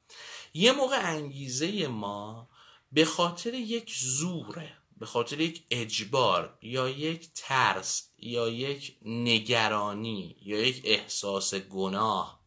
یه 0.54 0.72
موقع 0.72 1.08
انگیزه 1.12 1.86
ما 1.86 2.48
به 2.92 3.04
خاطر 3.04 3.54
یک 3.54 3.94
زوره 3.96 4.72
به 4.96 5.06
خاطر 5.06 5.40
یک 5.40 5.62
اجبار 5.70 6.58
یا 6.62 6.88
یک 6.88 7.28
ترس 7.34 8.09
یا 8.22 8.48
یک 8.48 8.96
نگرانی 9.04 10.36
یا 10.42 10.60
یک 10.60 10.82
احساس 10.84 11.54
گناه 11.54 12.40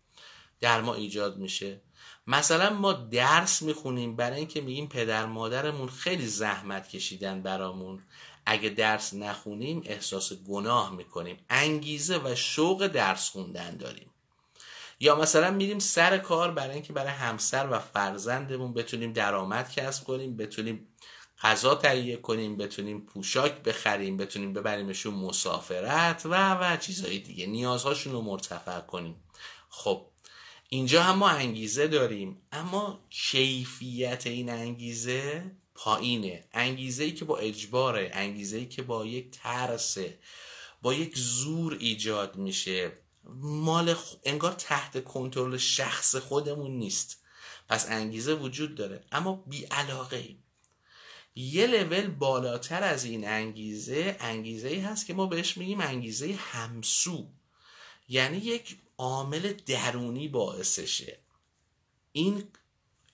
در 0.59 0.81
ما 0.81 0.93
ایجاد 0.93 1.37
میشه. 1.37 1.81
مثلا 2.27 2.73
ما 2.73 2.93
درس 2.93 3.61
می‌خونیم 3.61 4.15
برای 4.15 4.37
اینکه 4.37 4.61
میگیم 4.61 4.87
پدر 4.87 5.25
مادرمون 5.25 5.89
خیلی 5.89 6.27
زحمت 6.27 6.89
کشیدن 6.89 7.41
برامون. 7.41 8.03
اگه 8.45 8.69
درس 8.69 9.13
نخونیم 9.13 9.81
احساس 9.85 10.33
گناه 10.33 10.95
می‌کنیم. 10.95 11.37
انگیزه 11.49 12.17
و 12.17 12.35
شوق 12.35 12.87
درس 12.87 13.29
خوندن 13.29 13.77
داریم. 13.77 14.09
یا 14.99 15.15
مثلا 15.15 15.51
میریم 15.51 15.79
سر 15.79 16.17
کار 16.17 16.51
برای 16.51 16.73
اینکه 16.73 16.93
برای 16.93 17.11
همسر 17.11 17.67
و 17.71 17.79
فرزندمون 17.79 18.73
بتونیم 18.73 19.13
درآمد 19.13 19.71
کسب 19.71 20.03
کنیم 20.03 20.37
بتونیم 20.37 20.87
غذا 21.41 21.75
تهیه 21.75 22.17
کنیم 22.17 22.57
بتونیم 22.57 23.01
پوشاک 23.01 23.63
بخریم 23.63 24.17
بتونیم 24.17 24.53
ببریمشون 24.53 25.13
مسافرت 25.13 26.25
و 26.25 26.53
و 26.53 26.77
چیزهای 26.77 27.19
دیگه. 27.19 27.45
نیازهاشون 27.45 28.13
رو 28.13 28.21
مرتفع 28.21 28.79
کنیم. 28.79 29.15
خب 29.69 30.05
اینجا 30.69 31.03
هم 31.03 31.17
ما 31.17 31.29
انگیزه 31.29 31.87
داریم 31.87 32.41
اما 32.51 32.99
کیفیت 33.09 34.27
این 34.27 34.49
انگیزه 34.49 35.51
پایینه. 35.75 36.43
انگیزه 36.53 37.03
ای 37.03 37.11
که 37.11 37.25
با 37.25 37.37
اجباره 37.37 38.11
انگیزه 38.13 38.57
ای 38.57 38.65
که 38.65 38.81
با 38.81 39.05
یک 39.05 39.31
ترسه 39.31 40.19
با 40.81 40.93
یک 40.93 41.17
زور 41.17 41.77
ایجاد 41.79 42.35
میشه. 42.35 42.91
مال 43.41 43.95
انگار 44.23 44.51
تحت 44.51 45.03
کنترل 45.03 45.57
شخص 45.57 46.15
خودمون 46.15 46.71
نیست. 46.71 47.23
پس 47.69 47.89
انگیزه 47.89 48.33
وجود 48.33 48.75
داره. 48.75 49.03
اما 49.11 49.43
بی 49.47 49.63
علاقه 49.63 50.17
ایم 50.17 50.42
یه 51.35 51.67
لول 51.67 52.07
بالاتر 52.07 52.83
از 52.83 53.03
این 53.03 53.27
انگیزه 53.27 54.17
انگیزه 54.19 54.67
ای 54.67 54.79
هست 54.79 55.05
که 55.05 55.13
ما 55.13 55.25
بهش 55.25 55.57
میگیم 55.57 55.81
انگیزه 55.81 56.33
همسو. 56.33 57.27
یعنی 58.09 58.37
یک 58.37 58.77
عامل 58.97 59.53
درونی 59.65 60.27
باعثشه. 60.27 61.17
این 62.11 62.43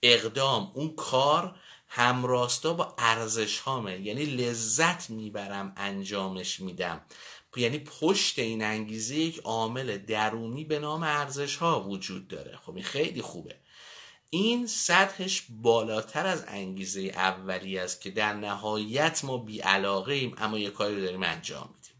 اقدام 0.02 0.70
اون 0.74 0.94
کار 0.96 1.56
همراستا 1.88 2.74
با 2.74 2.94
ارزش 2.98 3.58
هامه 3.58 4.00
یعنی 4.00 4.24
لذت 4.24 5.10
می‌برم 5.10 5.72
انجامش 5.76 6.60
میدم. 6.60 7.00
یعنی 7.56 7.78
پشت 7.78 8.38
این 8.38 8.64
انگیزه 8.64 9.14
یک 9.14 9.38
عامل 9.38 9.98
درونی 9.98 10.64
به 10.64 10.78
نام 10.78 11.02
ارزش 11.02 11.56
ها 11.56 11.88
وجود 11.88 12.28
داره. 12.28 12.56
خب 12.56 12.74
این 12.74 12.84
خیلی 12.84 13.22
خوبه. 13.22 13.56
این 14.30 14.66
سطحش 14.66 15.42
بالاتر 15.48 16.26
از 16.26 16.44
انگیزه 16.48 17.00
اولی 17.00 17.78
است 17.78 18.00
که 18.00 18.10
در 18.10 18.32
نهایت 18.32 19.24
ما 19.24 19.36
بی 19.36 19.60
علاقه 19.60 20.14
ایم 20.14 20.34
اما 20.38 20.58
یه 20.58 20.70
کاری 20.70 21.00
داریم 21.00 21.22
انجام 21.22 21.74
میدیم. 21.74 21.94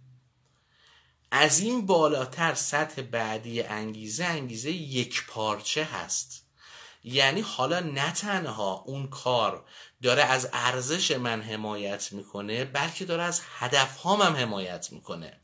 از 1.30 1.60
این 1.60 1.86
بالاتر 1.86 2.54
سطح 2.54 3.02
بعدی 3.02 3.62
انگیزه 3.62 4.24
انگیزه 4.24 4.70
یک 4.70 5.26
پارچه 5.26 5.84
هست. 5.84 6.46
یعنی 7.04 7.40
حالا 7.40 7.80
نه 7.80 8.12
تنها 8.12 8.84
اون 8.86 9.06
کار 9.06 9.64
داره 10.02 10.22
از 10.22 10.48
ارزش 10.52 11.10
من 11.10 11.42
حمایت 11.42 12.12
می‌کنه 12.12 12.64
بلکه 12.64 13.04
داره 13.04 13.22
از 13.22 13.40
هدف 13.58 13.96
هامم 13.96 14.36
حمایت 14.36 14.92
می‌کنه. 14.92 15.40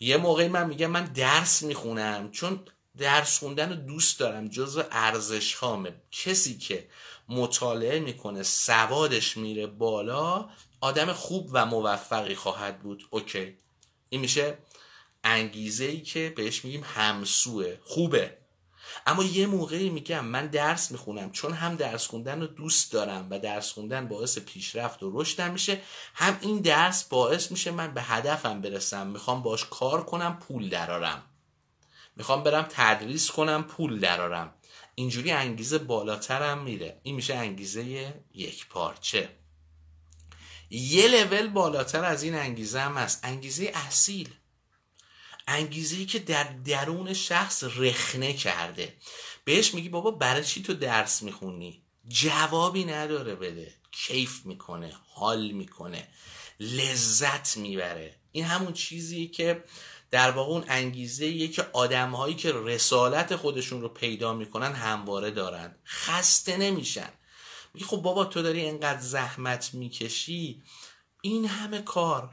یه 0.00 0.16
موقعی 0.16 0.48
من 0.48 0.66
میگم 0.66 0.86
من 0.86 1.04
درس 1.04 1.62
می‌خونم 1.62 2.30
چون 2.30 2.60
درس 2.98 3.38
خوندن 3.38 3.68
رو 3.68 3.74
دوست 3.74 4.20
دارم 4.20 4.48
جزو 4.48 4.82
ارزش 4.90 5.54
هامه 5.54 5.94
کسی 6.10 6.58
که 6.58 6.88
مطالعه 7.28 8.00
می‌کنه 8.00 8.42
سوادش 8.42 9.36
میره 9.36 9.66
بالا 9.66 10.48
آدم 10.80 11.12
خوب 11.12 11.50
و 11.52 11.66
موفقی 11.66 12.34
خواهد 12.34 12.78
بود. 12.78 13.06
اوکی. 13.10 13.58
این 14.08 14.20
میشه 14.20 14.58
انگیزه 15.24 15.84
ای 15.84 16.00
که 16.00 16.32
بهش 16.36 16.64
میگیم 16.64 16.84
همسوه. 16.84 17.76
خوبه. 17.84 18.38
اما 19.06 19.24
یه 19.24 19.46
موقعی 19.46 19.90
میگم 19.90 20.24
من 20.24 20.46
درس 20.46 20.90
می‌خونم 20.90 21.32
چون 21.32 21.52
هم 21.52 21.76
درس 21.76 22.06
خوندن 22.06 22.40
رو 22.40 22.46
دوست 22.46 22.92
دارم 22.92 23.26
و 23.30 23.38
درس 23.38 23.72
خوندن 23.72 24.08
باعث 24.08 24.38
پیشرفت 24.38 25.02
و 25.02 25.20
رشدم 25.20 25.50
میشه 25.50 25.80
هم 26.14 26.38
این 26.40 26.58
درس 26.58 27.04
باعث 27.04 27.50
میشه 27.50 27.70
من 27.70 27.94
به 27.94 28.02
هدفم 28.02 28.60
برسم. 28.60 29.06
می‌خوام 29.06 29.42
باش 29.42 29.64
کار 29.64 30.04
کنم 30.04 30.38
پول 30.48 30.68
درارم 30.68 31.22
می‌خوام 32.16 32.42
برم 32.42 32.66
تدریس 32.70 33.30
کنم 33.30 33.62
پول 33.62 34.00
درارم 34.00 34.54
اینجوری 34.94 35.30
انگیزه 35.30 35.78
بالاترم 35.78 36.62
میره. 36.62 37.00
این 37.02 37.14
میشه 37.14 37.34
انگیزه 37.34 38.14
یک 38.34 38.68
پارچه. 38.68 39.28
یه 40.70 41.08
لول 41.08 41.48
بالاتر 41.48 42.04
از 42.04 42.22
این 42.22 42.34
انگیزه 42.34 42.80
هم 42.80 42.96
هست. 42.96 43.20
انگیزه 43.22 43.72
اصیل. 43.74 44.34
انگیزه 45.48 46.04
که 46.04 46.18
در 46.18 46.44
درون 46.44 47.12
شخص 47.12 47.64
رخنه 47.64 48.32
کرده. 48.32 48.96
بهش 49.44 49.74
میگی 49.74 49.88
بابا 49.88 50.10
برای 50.10 50.44
چی 50.44 50.62
تو 50.62 50.74
درس 50.74 51.22
می‌خونی؟ 51.22 51.82
جوابی 52.08 52.84
نداره 52.84 53.34
بده. 53.34 53.74
کیف 53.90 54.46
می‌کنه 54.46 54.92
حال 55.14 55.50
می‌کنه. 55.50 56.08
لذت 56.60 57.56
می‌بره. 57.56 58.16
این 58.34 58.44
همون 58.44 58.72
چیزیه 58.72 59.26
که 59.26 59.64
در 60.10 60.30
واقع 60.30 60.50
اون 60.50 60.64
انگیزه 60.68 61.48
که 61.48 61.66
آدمهایی 61.72 62.34
که 62.34 62.52
رسالت 62.52 63.36
خودشون 63.36 63.80
رو 63.80 63.88
پیدا 63.88 64.34
می‌کنن 64.34 64.72
همواره 64.72 65.30
دارن. 65.30 65.76
خسته 65.86 66.56
نمیشن. 66.56 67.08
میگی 67.74 67.86
خب 67.86 67.96
بابا 67.96 68.24
تو 68.24 68.42
داری 68.42 68.68
انقدر 68.68 69.00
زحمت 69.00 69.74
می‌کشی. 69.74 70.62
این 71.22 71.46
همه 71.46 71.82
کار 71.82 72.30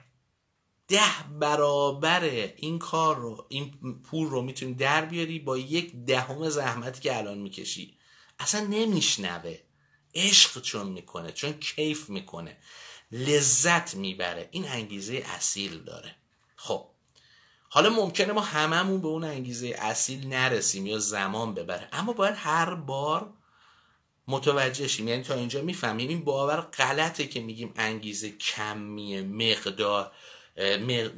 ده 0.88 1.24
برابر 1.40 2.24
این 2.56 2.80
کار 2.80 3.16
رو 3.16 3.46
این 3.50 4.02
پول 4.04 4.30
رو 4.30 4.42
می‌تونی 4.42 4.74
در 4.74 5.06
بیاری 5.06 5.40
با 5.40 5.58
یک 5.58 5.96
دهم 5.96 6.50
زحمتی 6.50 7.02
که 7.02 7.18
الان 7.18 7.38
می‌کشی. 7.38 7.98
اصلا 8.40 8.62
نمیشنوه. 8.62 9.58
عشق 10.16 10.62
چون 10.62 10.88
می‌کنه 10.88 11.32
چون 11.32 11.54
کیف 11.54 12.10
می‌کنه. 12.10 12.58
لذت 13.12 13.96
می‌بره. 13.96 14.50
این 14.52 14.68
انگیزه 14.68 15.24
اصیل 15.26 15.84
داره. 15.84 16.16
خب. 16.56 16.88
حالا 17.70 17.90
ممکنه 17.90 18.34
ما 18.34 18.42
هممون 18.42 19.02
به 19.02 19.08
اون 19.08 19.24
انگیزه 19.24 19.76
اصیل 19.80 20.28
نرسیم 20.28 20.86
یا 20.86 21.00
زمان 21.00 21.54
ببره. 21.54 21.90
اما 21.94 22.14
باید 22.14 22.36
هر 22.38 22.76
بار 22.76 23.34
متوجه 24.28 24.88
شیم. 24.88 25.08
یعنی 25.08 25.24
تا 25.24 25.34
اینجا 25.34 25.62
می‌فهمیم. 25.62 26.10
این 26.10 26.24
باور 26.24 26.62
غلطه 26.62 27.28
که 27.28 27.42
میگیم 27.42 27.74
انگیزه 27.76 28.32
کمیه 28.32 29.22
مقدار 29.22 30.12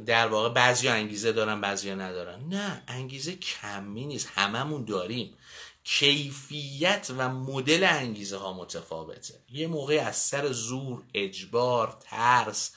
در 0.06 0.28
واقع 0.28 0.50
بعضی 0.50 0.88
انگیزه 0.88 1.32
دارن 1.32 1.62
بعضی 1.62 1.92
ندارن. 1.92 2.44
نه 2.50 2.84
انگیزه 2.88 3.36
کمی 3.36 4.06
نیست. 4.06 4.30
هممون 4.36 4.86
داریم. 4.86 5.38
کیفیت 5.84 7.12
و 7.18 7.30
مدل 7.30 7.84
انگیزه 7.84 8.38
ها 8.38 8.54
متفاوته. 8.54 9.40
یه 9.52 9.68
موقع 9.68 10.04
از 10.08 10.18
سر 10.18 10.52
زور 10.52 11.04
اجبار 11.14 11.98
ترس 12.02 12.72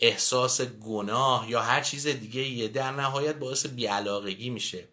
احساس 0.00 0.60
گناه 0.60 1.50
یا 1.50 1.62
هر 1.62 1.80
چیز 1.80 2.06
دیگه 2.06 2.40
یه 2.40 2.68
در 2.68 2.90
نهایت 2.90 3.36
باعث 3.36 3.66
بیعلاقگی 3.66 4.50
میشه. 4.50 4.88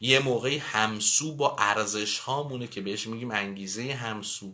یه 0.00 0.18
موقعی 0.18 0.58
همسو 0.58 1.34
با 1.34 1.56
ارزش 1.58 2.18
هامونه 2.18 2.66
که 2.66 2.80
بهش 2.80 3.06
میگیم 3.06 3.30
انگیزه 3.30 3.92
همسو. 3.92 4.52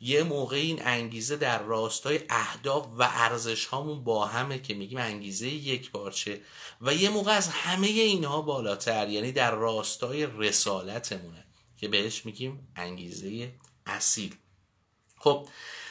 یه 0.00 0.22
موقع 0.22 0.56
این 0.56 0.86
انگیزه 0.86 1.36
در 1.36 1.62
راستای 1.62 2.20
اهداف 2.30 2.86
و 2.98 3.08
ارزش 3.12 3.66
هامون 3.66 4.04
با 4.04 4.26
همه 4.26 4.58
که 4.58 4.74
میگیم 4.74 4.98
انگیزه 4.98 5.48
یک 5.48 5.90
بارچه 5.90 6.40
و 6.80 6.94
یه 6.94 7.10
موقع 7.10 7.32
از 7.32 7.48
همه 7.48 7.86
اینها 7.86 8.42
بالاتر 8.42 9.08
یعنی 9.08 9.32
در 9.32 9.54
راستای 9.54 10.26
رسالتمونه. 10.26 11.44
که 11.82 11.88
بهش 11.88 12.26
میگیم 12.26 12.68
انگیزه 12.76 13.52
اصیل. 13.86 14.34
خب 15.18 15.48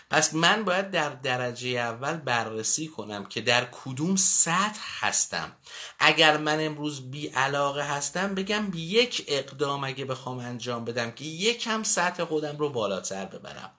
پس 0.10 0.34
من 0.34 0.64
باید 0.64 0.92
در 0.92 1.10
درجه 1.10 1.70
اول 1.70 2.14
بررسی 2.14 2.88
کنم 2.88 3.26
که 3.26 3.42
در 3.42 3.68
کدوم 3.72 4.16
سطح 4.16 4.80
هستم. 5.00 5.52
اگر 6.00 6.38
من 6.38 6.66
امروز 6.66 7.12
بی 7.12 7.28
علاقه 7.28 7.84
هستم 7.84 8.36
بگم 8.36 8.72
یک 8.76 9.26
اقدام 9.28 9.84
اگه 9.84 10.06
بخوام 10.06 10.40
انجام 10.40 10.86
بدم 10.86 11.12
که 11.12 11.26
یکم 11.26 11.84
سطح 11.84 12.24
خودم 12.24 12.58
رو 12.58 12.70
بالاتر 12.70 13.26
ببرم. 13.26 13.72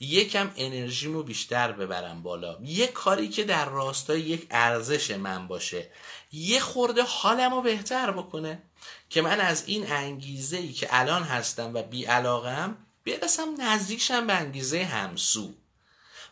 یکم 0.00 0.50
انرژیمو 0.56 1.22
بیشتر 1.22 1.72
ببرم 1.72 2.22
بالا. 2.22 2.58
یه 2.62 2.86
کاری 2.86 3.28
که 3.28 3.44
در 3.44 3.68
راستای 3.68 4.20
یک 4.20 4.46
ارزش 4.50 5.10
من 5.10 5.48
باشه. 5.48 5.90
یه 6.32 6.60
خورده 6.60 7.02
حالم 7.02 7.54
رو 7.54 7.62
بهتر 7.62 8.10
بکنه. 8.10 8.62
که 9.10 9.22
من 9.22 9.40
از 9.40 9.64
این 9.66 9.92
انگیزه 9.92 10.56
ای 10.56 10.72
که 10.72 10.88
الان 10.90 11.22
هستم 11.22 11.74
و 11.74 11.82
بی 11.82 12.04
علاقم 12.04 12.76
برسم 13.06 13.62
نزدیکشم 13.62 14.26
به 14.26 14.32
انگیزه 14.32 14.84
همسو. 14.84 15.54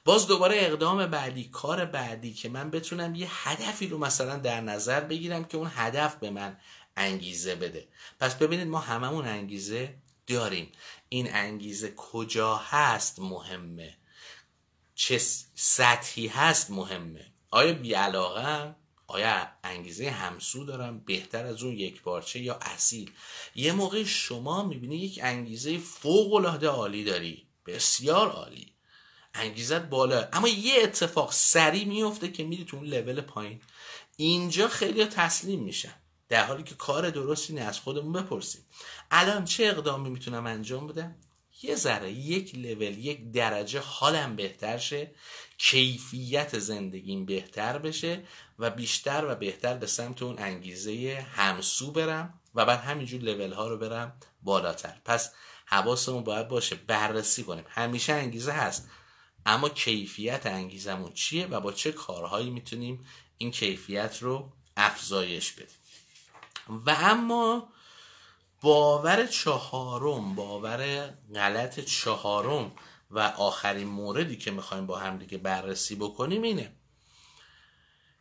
باز 0.05 0.27
دوباره 0.27 0.57
اقدام 0.59 1.07
بعدی 1.07 1.45
کار 1.45 1.85
بعدی 1.85 2.35
که 2.35 2.49
من 2.49 2.71
بتونم 2.71 3.15
یه 3.15 3.29
هدفی 3.31 3.87
رو 3.87 3.99
مثلا 3.99 4.37
در 4.37 4.61
نظر 4.61 5.01
بگیرم 5.01 5.45
که 5.45 5.57
اون 5.57 5.71
هدف 5.75 6.17
به 6.17 6.31
من 6.31 6.57
انگیزه 6.97 7.55
بده. 7.55 7.89
پس 8.21 8.35
ببینید 8.35 8.69
ما 8.69 8.79
هممون 8.79 9.29
انگیزه 9.29 9.95
داریم. 10.27 10.73
این 11.09 11.35
انگیزه 11.35 11.93
کجا 11.97 12.57
هست 12.57 13.19
مهمه؟ 13.19 13.97
چه 14.95 15.21
سطحی 15.55 16.27
هست 16.27 16.71
مهمه؟ 16.71 17.27
آیا 17.51 17.73
بیعلاقه 17.73 18.75
آیا 19.07 19.49
انگیزه 19.65 20.11
همسو 20.11 20.65
دارم 20.65 20.99
بهتر 20.99 21.47
از 21.47 21.63
اون 21.63 21.73
یک 21.73 22.03
بارچه 22.03 22.41
یا 22.41 22.59
اصیل؟ 22.63 23.11
یه 23.55 23.73
موقع 23.73 24.05
شما 24.05 24.65
می‌بینی 24.65 24.97
یک 24.97 25.21
انگیزه 25.23 25.79
فوق 25.79 26.35
العاده 26.35 26.69
عالی 26.69 27.05
داری 27.05 27.47
بسیار 27.67 28.31
عالی. 28.31 28.73
انگیزت 29.35 29.81
بالا. 29.81 30.29
اما 30.33 30.49
یه 30.49 30.75
اتفاق 30.83 31.33
سریع 31.33 31.85
میفته 31.85 32.33
که 32.33 32.45
میری 32.45 32.65
تو 32.65 32.77
اون 32.77 32.87
لول 32.87 33.21
پایین. 33.21 33.61
اینجا 34.17 34.69
خیلی 34.69 35.05
تسلیم 35.05 35.61
میشن. 35.61 35.95
در 36.29 36.45
حالی 36.45 36.63
که 36.63 36.75
کار 36.75 37.11
درستی 37.11 37.53
نه 37.53 37.61
از 37.61 37.81
خودمون 37.81 38.13
بپرسیم. 38.13 38.67
الان 39.11 39.45
چه 39.45 39.65
اقدامی 39.65 40.11
می‌تونم 40.11 40.47
انجام 40.47 40.87
بدم؟ 40.87 41.17
یه 41.63 41.75
ذره. 41.75 42.13
یک 42.13 42.55
لول 42.55 42.99
یک 42.99 43.33
درجه 43.33 43.81
حالم 43.81 44.37
بهتر 44.37 44.79
شه. 44.79 45.11
کیفیت 45.59 46.59
زندگیم 46.59 47.25
بهتر 47.25 47.79
بشه 47.79 48.25
و 48.59 48.71
بیشتر 48.71 49.25
و 49.29 49.35
بهتر 49.35 49.75
به 49.75 49.87
سمت 49.87 50.23
اون 50.23 50.39
انگیزه 50.39 51.27
همسو 51.35 51.93
برم 51.93 52.41
و 52.55 52.65
بعد 52.65 52.81
همینجور 52.81 53.21
لول 53.21 53.53
ها 53.53 53.69
رو 53.69 53.79
برم 53.79 54.13
بالاتر. 54.43 54.97
پس 55.05 55.33
حواسمون 55.67 56.25
باید 56.25 56.49
باشه 56.49 56.77
بررسی 56.77 57.43
کنیم. 57.43 57.65
همیشه 57.69 58.13
انگیزه 58.13 58.53
هست 58.53 58.89
اما 59.47 59.69
کیفیت 59.69 60.47
انگیزمون 60.47 61.13
چیه 61.13 61.47
و 61.47 61.61
با 61.61 61.73
چه 61.73 61.93
کارهایی 61.93 62.51
می‌تونیم 62.51 63.07
این 63.39 63.51
کیفیت 63.51 64.19
رو 64.21 64.53
افزایش 64.77 65.53
بدیم. 65.53 65.77
و 66.87 66.91
اما 66.91 67.69
باور 68.61 69.27
چهارم 69.27 70.35
باور 70.35 71.11
غلط 71.35 71.81
چهارم 71.81 72.73
و 73.15 73.19
آخرین 73.19 73.89
موردی 73.89 74.37
که 74.37 74.51
می‌خوایم 74.51 74.87
با 74.87 74.99
هم 74.99 75.19
دیگه 75.19 75.39
بررسی 75.39 75.95
بکنیم 75.95 76.43
اینه. 76.43 76.77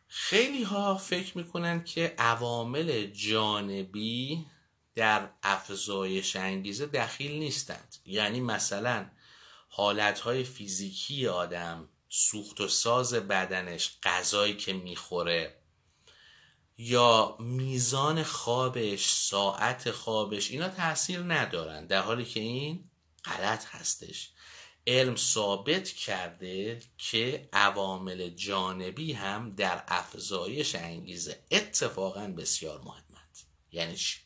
خیلی 0.08 0.62
ها 0.62 0.98
فکر 0.98 1.38
می‌کنن 1.38 1.84
که 1.84 2.14
عوامل 2.18 3.06
جانبی 3.06 4.46
در 4.94 5.30
افزایش 5.42 6.36
انگیزه 6.36 6.86
دخیل 6.86 7.38
نیستند. 7.38 7.96
یعنی 8.06 8.40
مثلا 8.40 9.10
حالتهای 9.68 10.44
فیزیکی 10.44 11.26
آدم 11.26 11.88
سوخت 12.08 12.60
و 12.60 12.68
ساز 12.68 13.14
بدنش 13.14 13.98
غذایی 14.02 14.56
که 14.56 14.72
می‌خوره 14.72 15.60
یا 16.78 17.36
میزان 17.40 18.22
خوابش 18.22 19.08
ساعت 19.08 19.90
خوابش 19.90 20.50
اینا 20.50 20.68
تاثیر 20.68 21.20
ندارن. 21.20 21.86
در 21.86 22.02
حالی 22.02 22.24
که 22.24 22.40
این 22.40 22.90
غلط 23.24 23.66
هستش. 23.66 24.30
علم 24.86 25.16
ثابت 25.16 25.88
کرده 25.88 26.80
که 26.98 27.48
عوامل 27.52 28.28
جانبی 28.28 29.12
هم 29.12 29.54
در 29.54 29.84
افزایش 29.88 30.74
انگیزه 30.74 31.44
اتفاقا 31.50 32.26
بسیار 32.26 32.78
مهمند 32.78 33.38
یعنی 33.72 33.96
چی؟ 33.96 34.18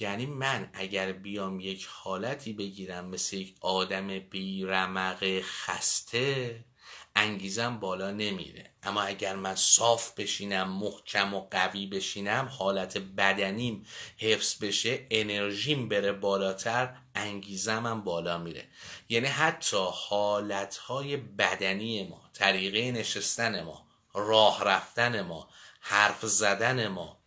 یعنی 0.00 0.26
من 0.26 0.70
اگر 0.72 1.12
بیام 1.12 1.60
یک 1.60 1.86
حالتی 1.90 2.52
بگیرم 2.52 3.04
مثل 3.04 3.36
یک 3.36 3.56
آدم 3.60 4.18
بیرمق 4.18 5.40
خسته 5.40 6.64
انگیزم 7.16 7.80
بالا 7.80 8.10
نمیره. 8.10 8.70
اما 8.82 9.02
اگر 9.02 9.36
من 9.36 9.54
صاف 9.54 10.14
بشینم 10.14 10.70
محکم 10.70 11.34
و 11.34 11.40
قوی 11.50 11.86
بشینم 11.86 12.48
حالت 12.58 12.98
بدنیم 12.98 13.86
حفظ 14.18 14.64
بشه 14.64 15.06
انرژیم 15.10 15.88
بره 15.88 16.12
بالاتر 16.12 16.94
انگیزم 17.14 17.86
هم 17.86 18.04
بالا 18.04 18.38
میره. 18.38 18.68
یعنی 19.08 19.26
حتی 19.26 19.86
حالتهای 19.92 21.16
بدنی 21.16 22.08
ما 22.08 22.30
طریقه 22.34 22.92
نشستن 22.92 23.62
ما 23.62 23.86
راه 24.14 24.64
رفتن 24.64 25.22
ما 25.22 25.48
حرف 25.80 26.26
زدن 26.26 26.88
ما 26.88 27.18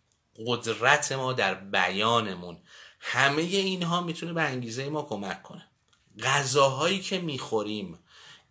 قدرت 0.46 1.12
ما 1.12 1.32
در 1.32 1.54
بیانمون 1.54 2.58
همه 3.00 3.42
اینها 3.42 4.00
می‌تونه 4.00 4.32
به 4.32 4.42
انگیزه 4.42 4.88
ما 4.88 5.02
کمک 5.02 5.42
کنه. 5.42 5.68
غذاهایی 6.22 7.00
که 7.00 7.18
می‌خوریم 7.18 7.98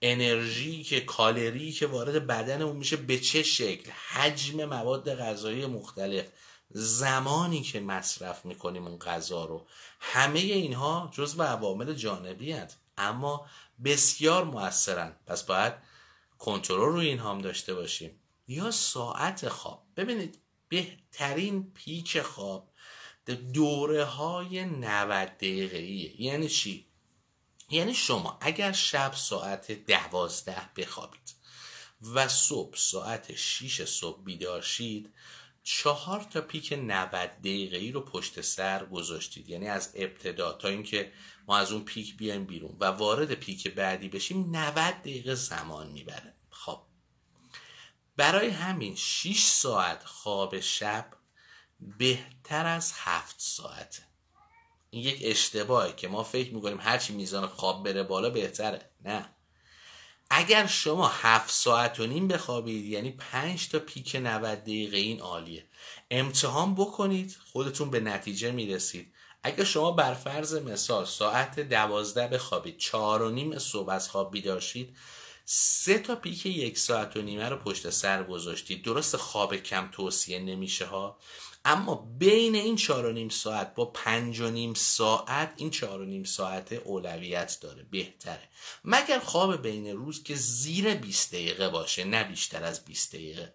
انرژی 0.05 0.83
که 0.83 1.01
کالری 1.01 1.71
که 1.71 1.87
وارد 1.87 2.27
بدنمون 2.27 2.75
میشه 2.75 2.95
به 2.95 3.17
چه 3.19 3.43
شکل؟ 3.43 3.91
حجم 3.91 4.65
مواد 4.65 5.15
غذایی 5.15 5.65
مختلف. 5.65 6.25
زمانی 6.69 7.61
که 7.61 7.79
مصرف 7.79 8.45
می‌کنیم 8.45 8.87
اون 8.87 8.99
غذا 8.99 9.45
رو. 9.45 9.67
همه 9.99 10.39
اینها 10.39 11.11
جزو 11.13 11.43
عوامل 11.43 11.93
جانبی 11.93 12.51
هست. 12.51 12.79
اما 12.97 13.45
بسیار 13.83 14.43
موثرن. 14.43 15.15
پس 15.27 15.43
باید 15.43 15.73
کنترل 16.37 16.91
روی 16.93 17.07
اینها 17.07 17.31
هم 17.31 17.41
داشته 17.41 17.73
باشیم. 17.73 18.19
یا 18.47 18.71
ساعت 18.71 19.49
خواب. 19.49 19.83
ببینید 19.97 20.39
بهترین 20.69 21.71
پیک 21.73 22.21
خواب 22.21 22.73
دوره 23.53 24.03
های 24.03 24.65
90 24.65 25.29
دقیقه 25.37 25.81
یعنی 26.21 26.49
چی؟ 26.49 26.92
یعنی 27.73 27.93
شما 27.93 28.37
اگر 28.41 28.71
شب 28.71 29.13
ساعت 29.13 29.71
دوازده 29.71 30.69
بخوابید 30.77 31.35
و 32.01 32.27
صبح 32.27 32.77
ساعت 32.77 33.35
6 33.35 33.85
صبح 33.85 34.23
بیدار 34.23 34.61
شید 34.61 35.13
چهار 35.63 36.23
تا 36.23 36.41
پیک 36.41 36.73
90 36.73 37.19
دقیقه 37.19 37.77
ای 37.77 37.91
رو 37.91 38.01
پشت 38.01 38.41
سر 38.41 38.85
گذاشتید. 38.85 39.49
یعنی 39.49 39.67
از 39.67 39.91
ابتدا 39.95 40.53
تا 40.53 40.67
اینکه 40.67 41.11
ما 41.47 41.57
از 41.57 41.71
اون 41.71 41.85
پیک 41.85 42.17
بیایم 42.17 42.45
بیرون 42.45 42.77
و 42.79 42.85
وارد 42.85 43.33
پیک 43.33 43.67
بعدی 43.67 44.09
بشیم 44.09 44.55
90 44.55 44.75
دقیقه 44.75 45.35
زمان 45.35 45.91
می‌بره. 45.91 46.33
خب. 46.49 46.81
برای 48.15 48.49
همین 48.49 48.95
6 48.95 49.43
ساعت 49.43 50.03
خواب 50.03 50.59
شب 50.59 51.13
بهتر 51.79 52.65
از 52.65 52.93
7 52.95 53.35
ساعته. 53.37 54.12
این 54.93 55.03
یک 55.03 55.19
اشتباهه 55.21 55.93
که 55.93 56.07
ما 56.07 56.23
فکر 56.23 56.53
می‌کنیم 56.53 56.79
هرچی 56.81 57.13
میزان 57.13 57.47
خواب 57.47 57.83
بره 57.83 58.03
بالا 58.03 58.29
بهتره. 58.29 58.89
نه. 59.05 59.29
اگر 60.29 60.67
شما 60.67 61.07
هفت 61.07 61.53
ساعت 61.53 61.99
و 61.99 62.05
نیم 62.05 62.27
بخوابید 62.27 62.85
یعنی 62.85 63.11
پنج 63.11 63.69
تا 63.69 63.79
پیک 63.79 64.15
90 64.15 64.59
دقیقه 64.61 64.97
این 64.97 65.19
عالیه. 65.19 65.65
امتحان 66.11 66.75
بکنید 66.75 67.37
خودتون 67.51 67.89
به 67.89 67.99
نتیجه 67.99 68.51
می‌رسید. 68.51 69.13
اگر 69.43 69.63
شما 69.63 69.91
بر 69.91 70.13
فرض 70.13 70.53
مثال 70.53 71.05
ساعت 71.05 71.59
دوازده 71.59 72.27
بخوابید 72.27 72.77
چهار 72.77 73.21
و 73.21 73.31
نیم 73.31 73.59
صبح 73.59 73.89
از 73.89 74.09
خواب 74.09 74.31
بیداشید 74.31 74.97
سه 75.45 75.99
تا 75.99 76.15
پیک 76.15 76.45
یک 76.45 76.77
ساعت 76.77 77.17
و 77.17 77.21
نیمه 77.21 77.49
رو 77.49 77.57
پشت 77.57 77.89
سر 77.89 78.23
گذاشتید. 78.23 78.83
درست 78.83 79.17
خواب 79.17 79.55
کم 79.55 79.89
توصیه 79.91 80.39
نمیشه 80.39 80.85
ها. 80.85 81.19
اما 81.65 81.95
بین 82.17 82.55
این 82.55 82.75
چهار 82.75 83.05
و 83.05 83.11
نیم 83.11 83.29
ساعت 83.29 83.75
با 83.75 83.85
پنج 83.85 84.39
و 84.39 84.49
نیم 84.49 84.73
ساعت 84.73 85.53
این 85.57 85.69
چهار 85.69 86.01
و 86.01 86.05
نیم 86.05 86.23
ساعت 86.23 86.73
اولویت 86.73 87.57
داره 87.61 87.83
بهتره. 87.83 88.49
مگر 88.85 89.19
خواب 89.19 89.61
بین 89.61 89.87
روز 89.87 90.23
که 90.23 90.35
زیر 90.35 90.93
20 90.93 91.31
دقیقه 91.31 91.69
باشه 91.69 92.03
نه 92.03 92.23
بیشتر 92.23 92.63
از 92.63 92.85
20 92.85 93.15
دقیقه. 93.15 93.53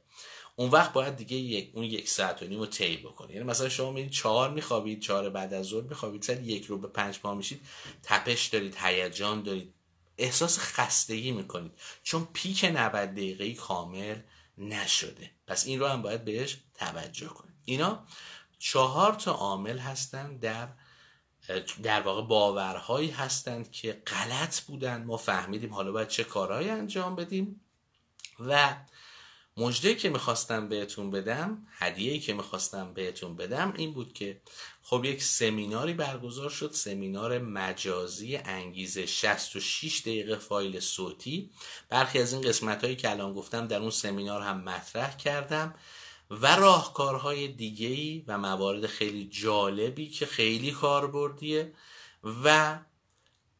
اون 0.56 0.70
وقت 0.70 0.92
باید 0.92 1.16
دیگه 1.16 1.36
یک 1.36 1.70
اون 1.74 1.84
یک 1.84 2.08
ساعت 2.08 2.42
و 2.42 2.46
نیم 2.46 2.58
رو 2.58 2.66
طی 2.66 2.96
بکنید 2.96 3.36
یعنی 3.36 3.48
مثلا 3.48 3.68
شما 3.68 3.92
میرید 3.92 4.10
چهار 4.10 4.50
میخوابید 4.50 5.00
چهار 5.00 5.30
بعد 5.30 5.54
از 5.54 5.66
ظهر 5.66 5.82
میخوابید 5.82 6.22
سر 6.22 6.40
یک 6.40 6.66
رو 6.66 6.78
به 6.78 6.88
پنج 6.88 7.18
پا 7.18 7.34
میشید 7.34 7.60
تپش 8.02 8.46
دارید 8.46 8.76
هیجان 8.82 9.42
دارید. 9.42 9.74
احساس 10.18 10.58
خستگی 10.58 11.32
می‌کنید. 11.32 11.72
چون 12.02 12.28
پیک 12.32 12.64
90 12.64 12.92
دقیقه 12.92 13.54
کامل 13.54 14.16
نشده. 14.58 15.30
پس 15.46 15.66
این 15.66 15.80
رو 15.80 15.86
هم 15.86 16.02
باید 16.02 16.24
بهش 16.24 16.56
توجه 16.74 17.26
کنید. 17.26 17.57
اینا 17.68 18.04
چهار 18.58 19.14
تا 19.14 19.32
عامل 19.32 19.78
هستند 19.78 20.40
در 20.40 20.68
در 21.82 22.00
واقع 22.00 22.22
باورهایی 22.22 23.10
هستند 23.10 23.70
که 23.70 24.02
غلط 24.06 24.60
بودن. 24.60 25.04
ما 25.04 25.16
فهمیدیم 25.16 25.74
حالا 25.74 25.92
باید 25.92 26.08
چه 26.08 26.24
کارهایی 26.24 26.68
انجام 26.68 27.16
بدیم. 27.16 27.60
و 28.40 28.76
مجده 29.56 29.94
که 29.94 30.08
می‌خواستم 30.08 30.68
بهتون 30.68 31.10
بدم 31.10 31.66
هدیه 31.78 32.18
که 32.18 32.34
می‌خواستم 32.34 32.94
بهتون 32.94 33.36
بدم 33.36 33.74
این 33.76 33.92
بود 33.92 34.12
که 34.12 34.40
خب 34.82 35.04
یک 35.04 35.22
سمیناری 35.22 35.92
برگزار 35.92 36.50
شد 36.50 36.72
سمینار 36.72 37.38
مجازی 37.38 38.36
انگیزه 38.36 39.06
66 39.06 40.00
دقیقه 40.00 40.36
فایل 40.36 40.80
صوتی. 40.80 41.50
برخی 41.88 42.18
از 42.18 42.32
این 42.32 42.42
قسمت 42.42 42.84
هایی 42.84 42.96
که 42.96 43.10
الان 43.10 43.32
گفتم 43.32 43.66
در 43.66 43.78
اون 43.78 43.90
سمینار 43.90 44.42
هم 44.42 44.60
مطرح 44.60 45.16
کردم. 45.16 45.74
و 46.30 46.56
راهکارهای 46.56 47.48
دیگهی 47.48 48.24
و 48.26 48.38
موارد 48.38 48.86
خیلی 48.86 49.28
جالبی 49.28 50.08
که 50.08 50.26
خیلی 50.26 50.70
کاربردیه 50.70 51.72
و 52.44 52.78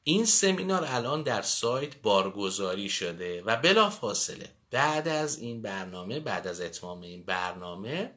این 0.05 0.25
سمینار 0.25 0.85
الان 0.87 1.23
در 1.23 1.43
سایت 1.43 1.97
بارگذاری 2.03 2.89
شده 2.89 3.43
و 3.43 3.57
بلا 3.57 3.91
فاصله 3.91 4.55
بعد 4.71 5.09
از 5.09 5.39
این 5.39 5.63
برنامه 5.63 6.21
بعد 6.21 6.47
از 6.47 6.61
اتمام 6.61 7.01
این 7.01 7.25
برنامه 7.25 8.15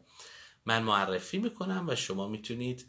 من 0.65 0.83
معرفی 0.83 1.37
می‌کنم 1.37 1.85
و 1.89 1.95
شما 1.95 2.27
می‌تونید 2.27 2.85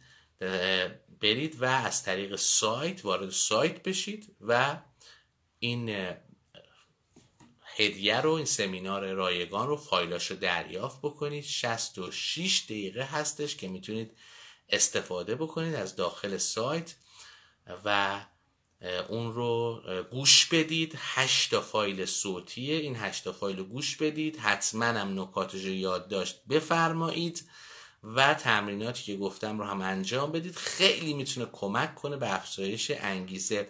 برید 1.21 1.63
و 1.63 1.65
از 1.65 2.03
طریق 2.03 2.37
سایت 2.37 3.05
وارد 3.05 3.31
سایت 3.31 3.83
بشید 3.83 4.37
و 4.41 4.77
این 5.59 6.15
هدیه 7.77 8.21
رو 8.21 8.31
این 8.33 8.45
سمینار 8.45 9.13
رایگان 9.13 9.69
رو 9.69 9.77
فایلاش 9.77 10.31
رو 10.31 10.37
دریافت 10.37 10.99
بکنید. 11.03 11.45
66 11.45 12.65
دقیقه 12.65 13.03
هستش 13.05 13.57
که 13.57 13.69
می‌تونید 13.69 14.17
استفاده 14.69 15.35
بکنید 15.35 15.75
از 15.75 15.97
داخل 15.97 16.37
سایت 16.37 16.95
و 17.85 18.21
اون 19.09 19.33
رو 19.33 19.83
گوش 20.11 20.47
بدید. 20.47 20.95
هشتا 20.97 21.61
فایل 21.61 22.05
صوتیه. 22.07 22.77
این 22.77 22.97
هشتا 22.97 23.33
فایل 23.33 23.59
رو 23.59 23.65
گوش 23.65 23.97
بدید. 23.97 24.37
حتما 24.37 24.85
هم 24.85 25.21
نکاتش 25.21 25.65
رو 25.65 25.73
یادداشت 25.73 26.45
بفرمایید 26.51 27.45
و 28.03 28.35
تمریناتی 28.35 29.03
که 29.03 29.17
گفتم 29.17 29.59
رو 29.59 29.65
هم 29.65 29.81
انجام 29.81 30.33
بدید. 30.33 30.57
خیلی 30.57 31.15
می‌تونه 31.15 31.47
کمک 31.53 31.95
کنه 31.95 32.17
به 32.17 32.35
افزایش 32.35 32.91
انگیزه. 32.91 33.69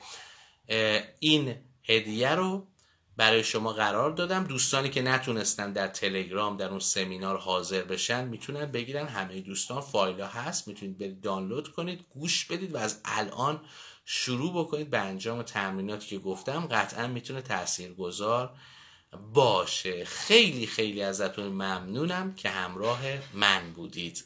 این 1.19 1.57
هدیه 1.85 2.31
رو 2.31 2.67
برای 3.17 3.45
شما 3.45 3.73
قرار 3.73 4.11
دادم. 4.11 4.45
دوستانی 4.45 4.89
که 4.89 5.03
نتونستن 5.03 5.73
در 5.73 5.89
تلگرام 5.89 6.57
در 6.57 6.69
اون 6.69 6.79
سمینار 6.79 7.39
حاضر 7.39 7.83
بشن 7.83 8.25
می‌تونن 8.25 8.67
بگیرن. 8.67 9.07
همه 9.07 9.41
دوستان 9.41 9.81
فایل 9.81 10.21
ها 10.21 10.27
هست. 10.27 10.69
می‌تونید 10.69 10.99
برید 10.99 11.21
دانلود 11.21 11.73
کنید 11.73 12.05
گوش 12.11 12.45
بدید 12.45 12.75
و 12.75 12.77
از 12.77 13.01
الان 13.05 13.61
شروع 14.05 14.65
بکنید 14.65 14.91
به 14.91 14.99
انجام 14.99 15.43
تمریناتی 15.43 16.07
که 16.07 16.19
گفتم. 16.19 16.67
قطعا 16.67 17.07
می‌تونه 17.07 17.43
تاثیرگذار 17.43 18.51
باشه. 19.35 20.05
خیلی 20.05 20.67
خیلی 20.67 21.03
ازتون 21.03 21.47
ممنونم 21.47 22.35
که 22.35 22.49
همراه 22.49 23.01
من 23.35 23.73
بودید. 23.73 24.25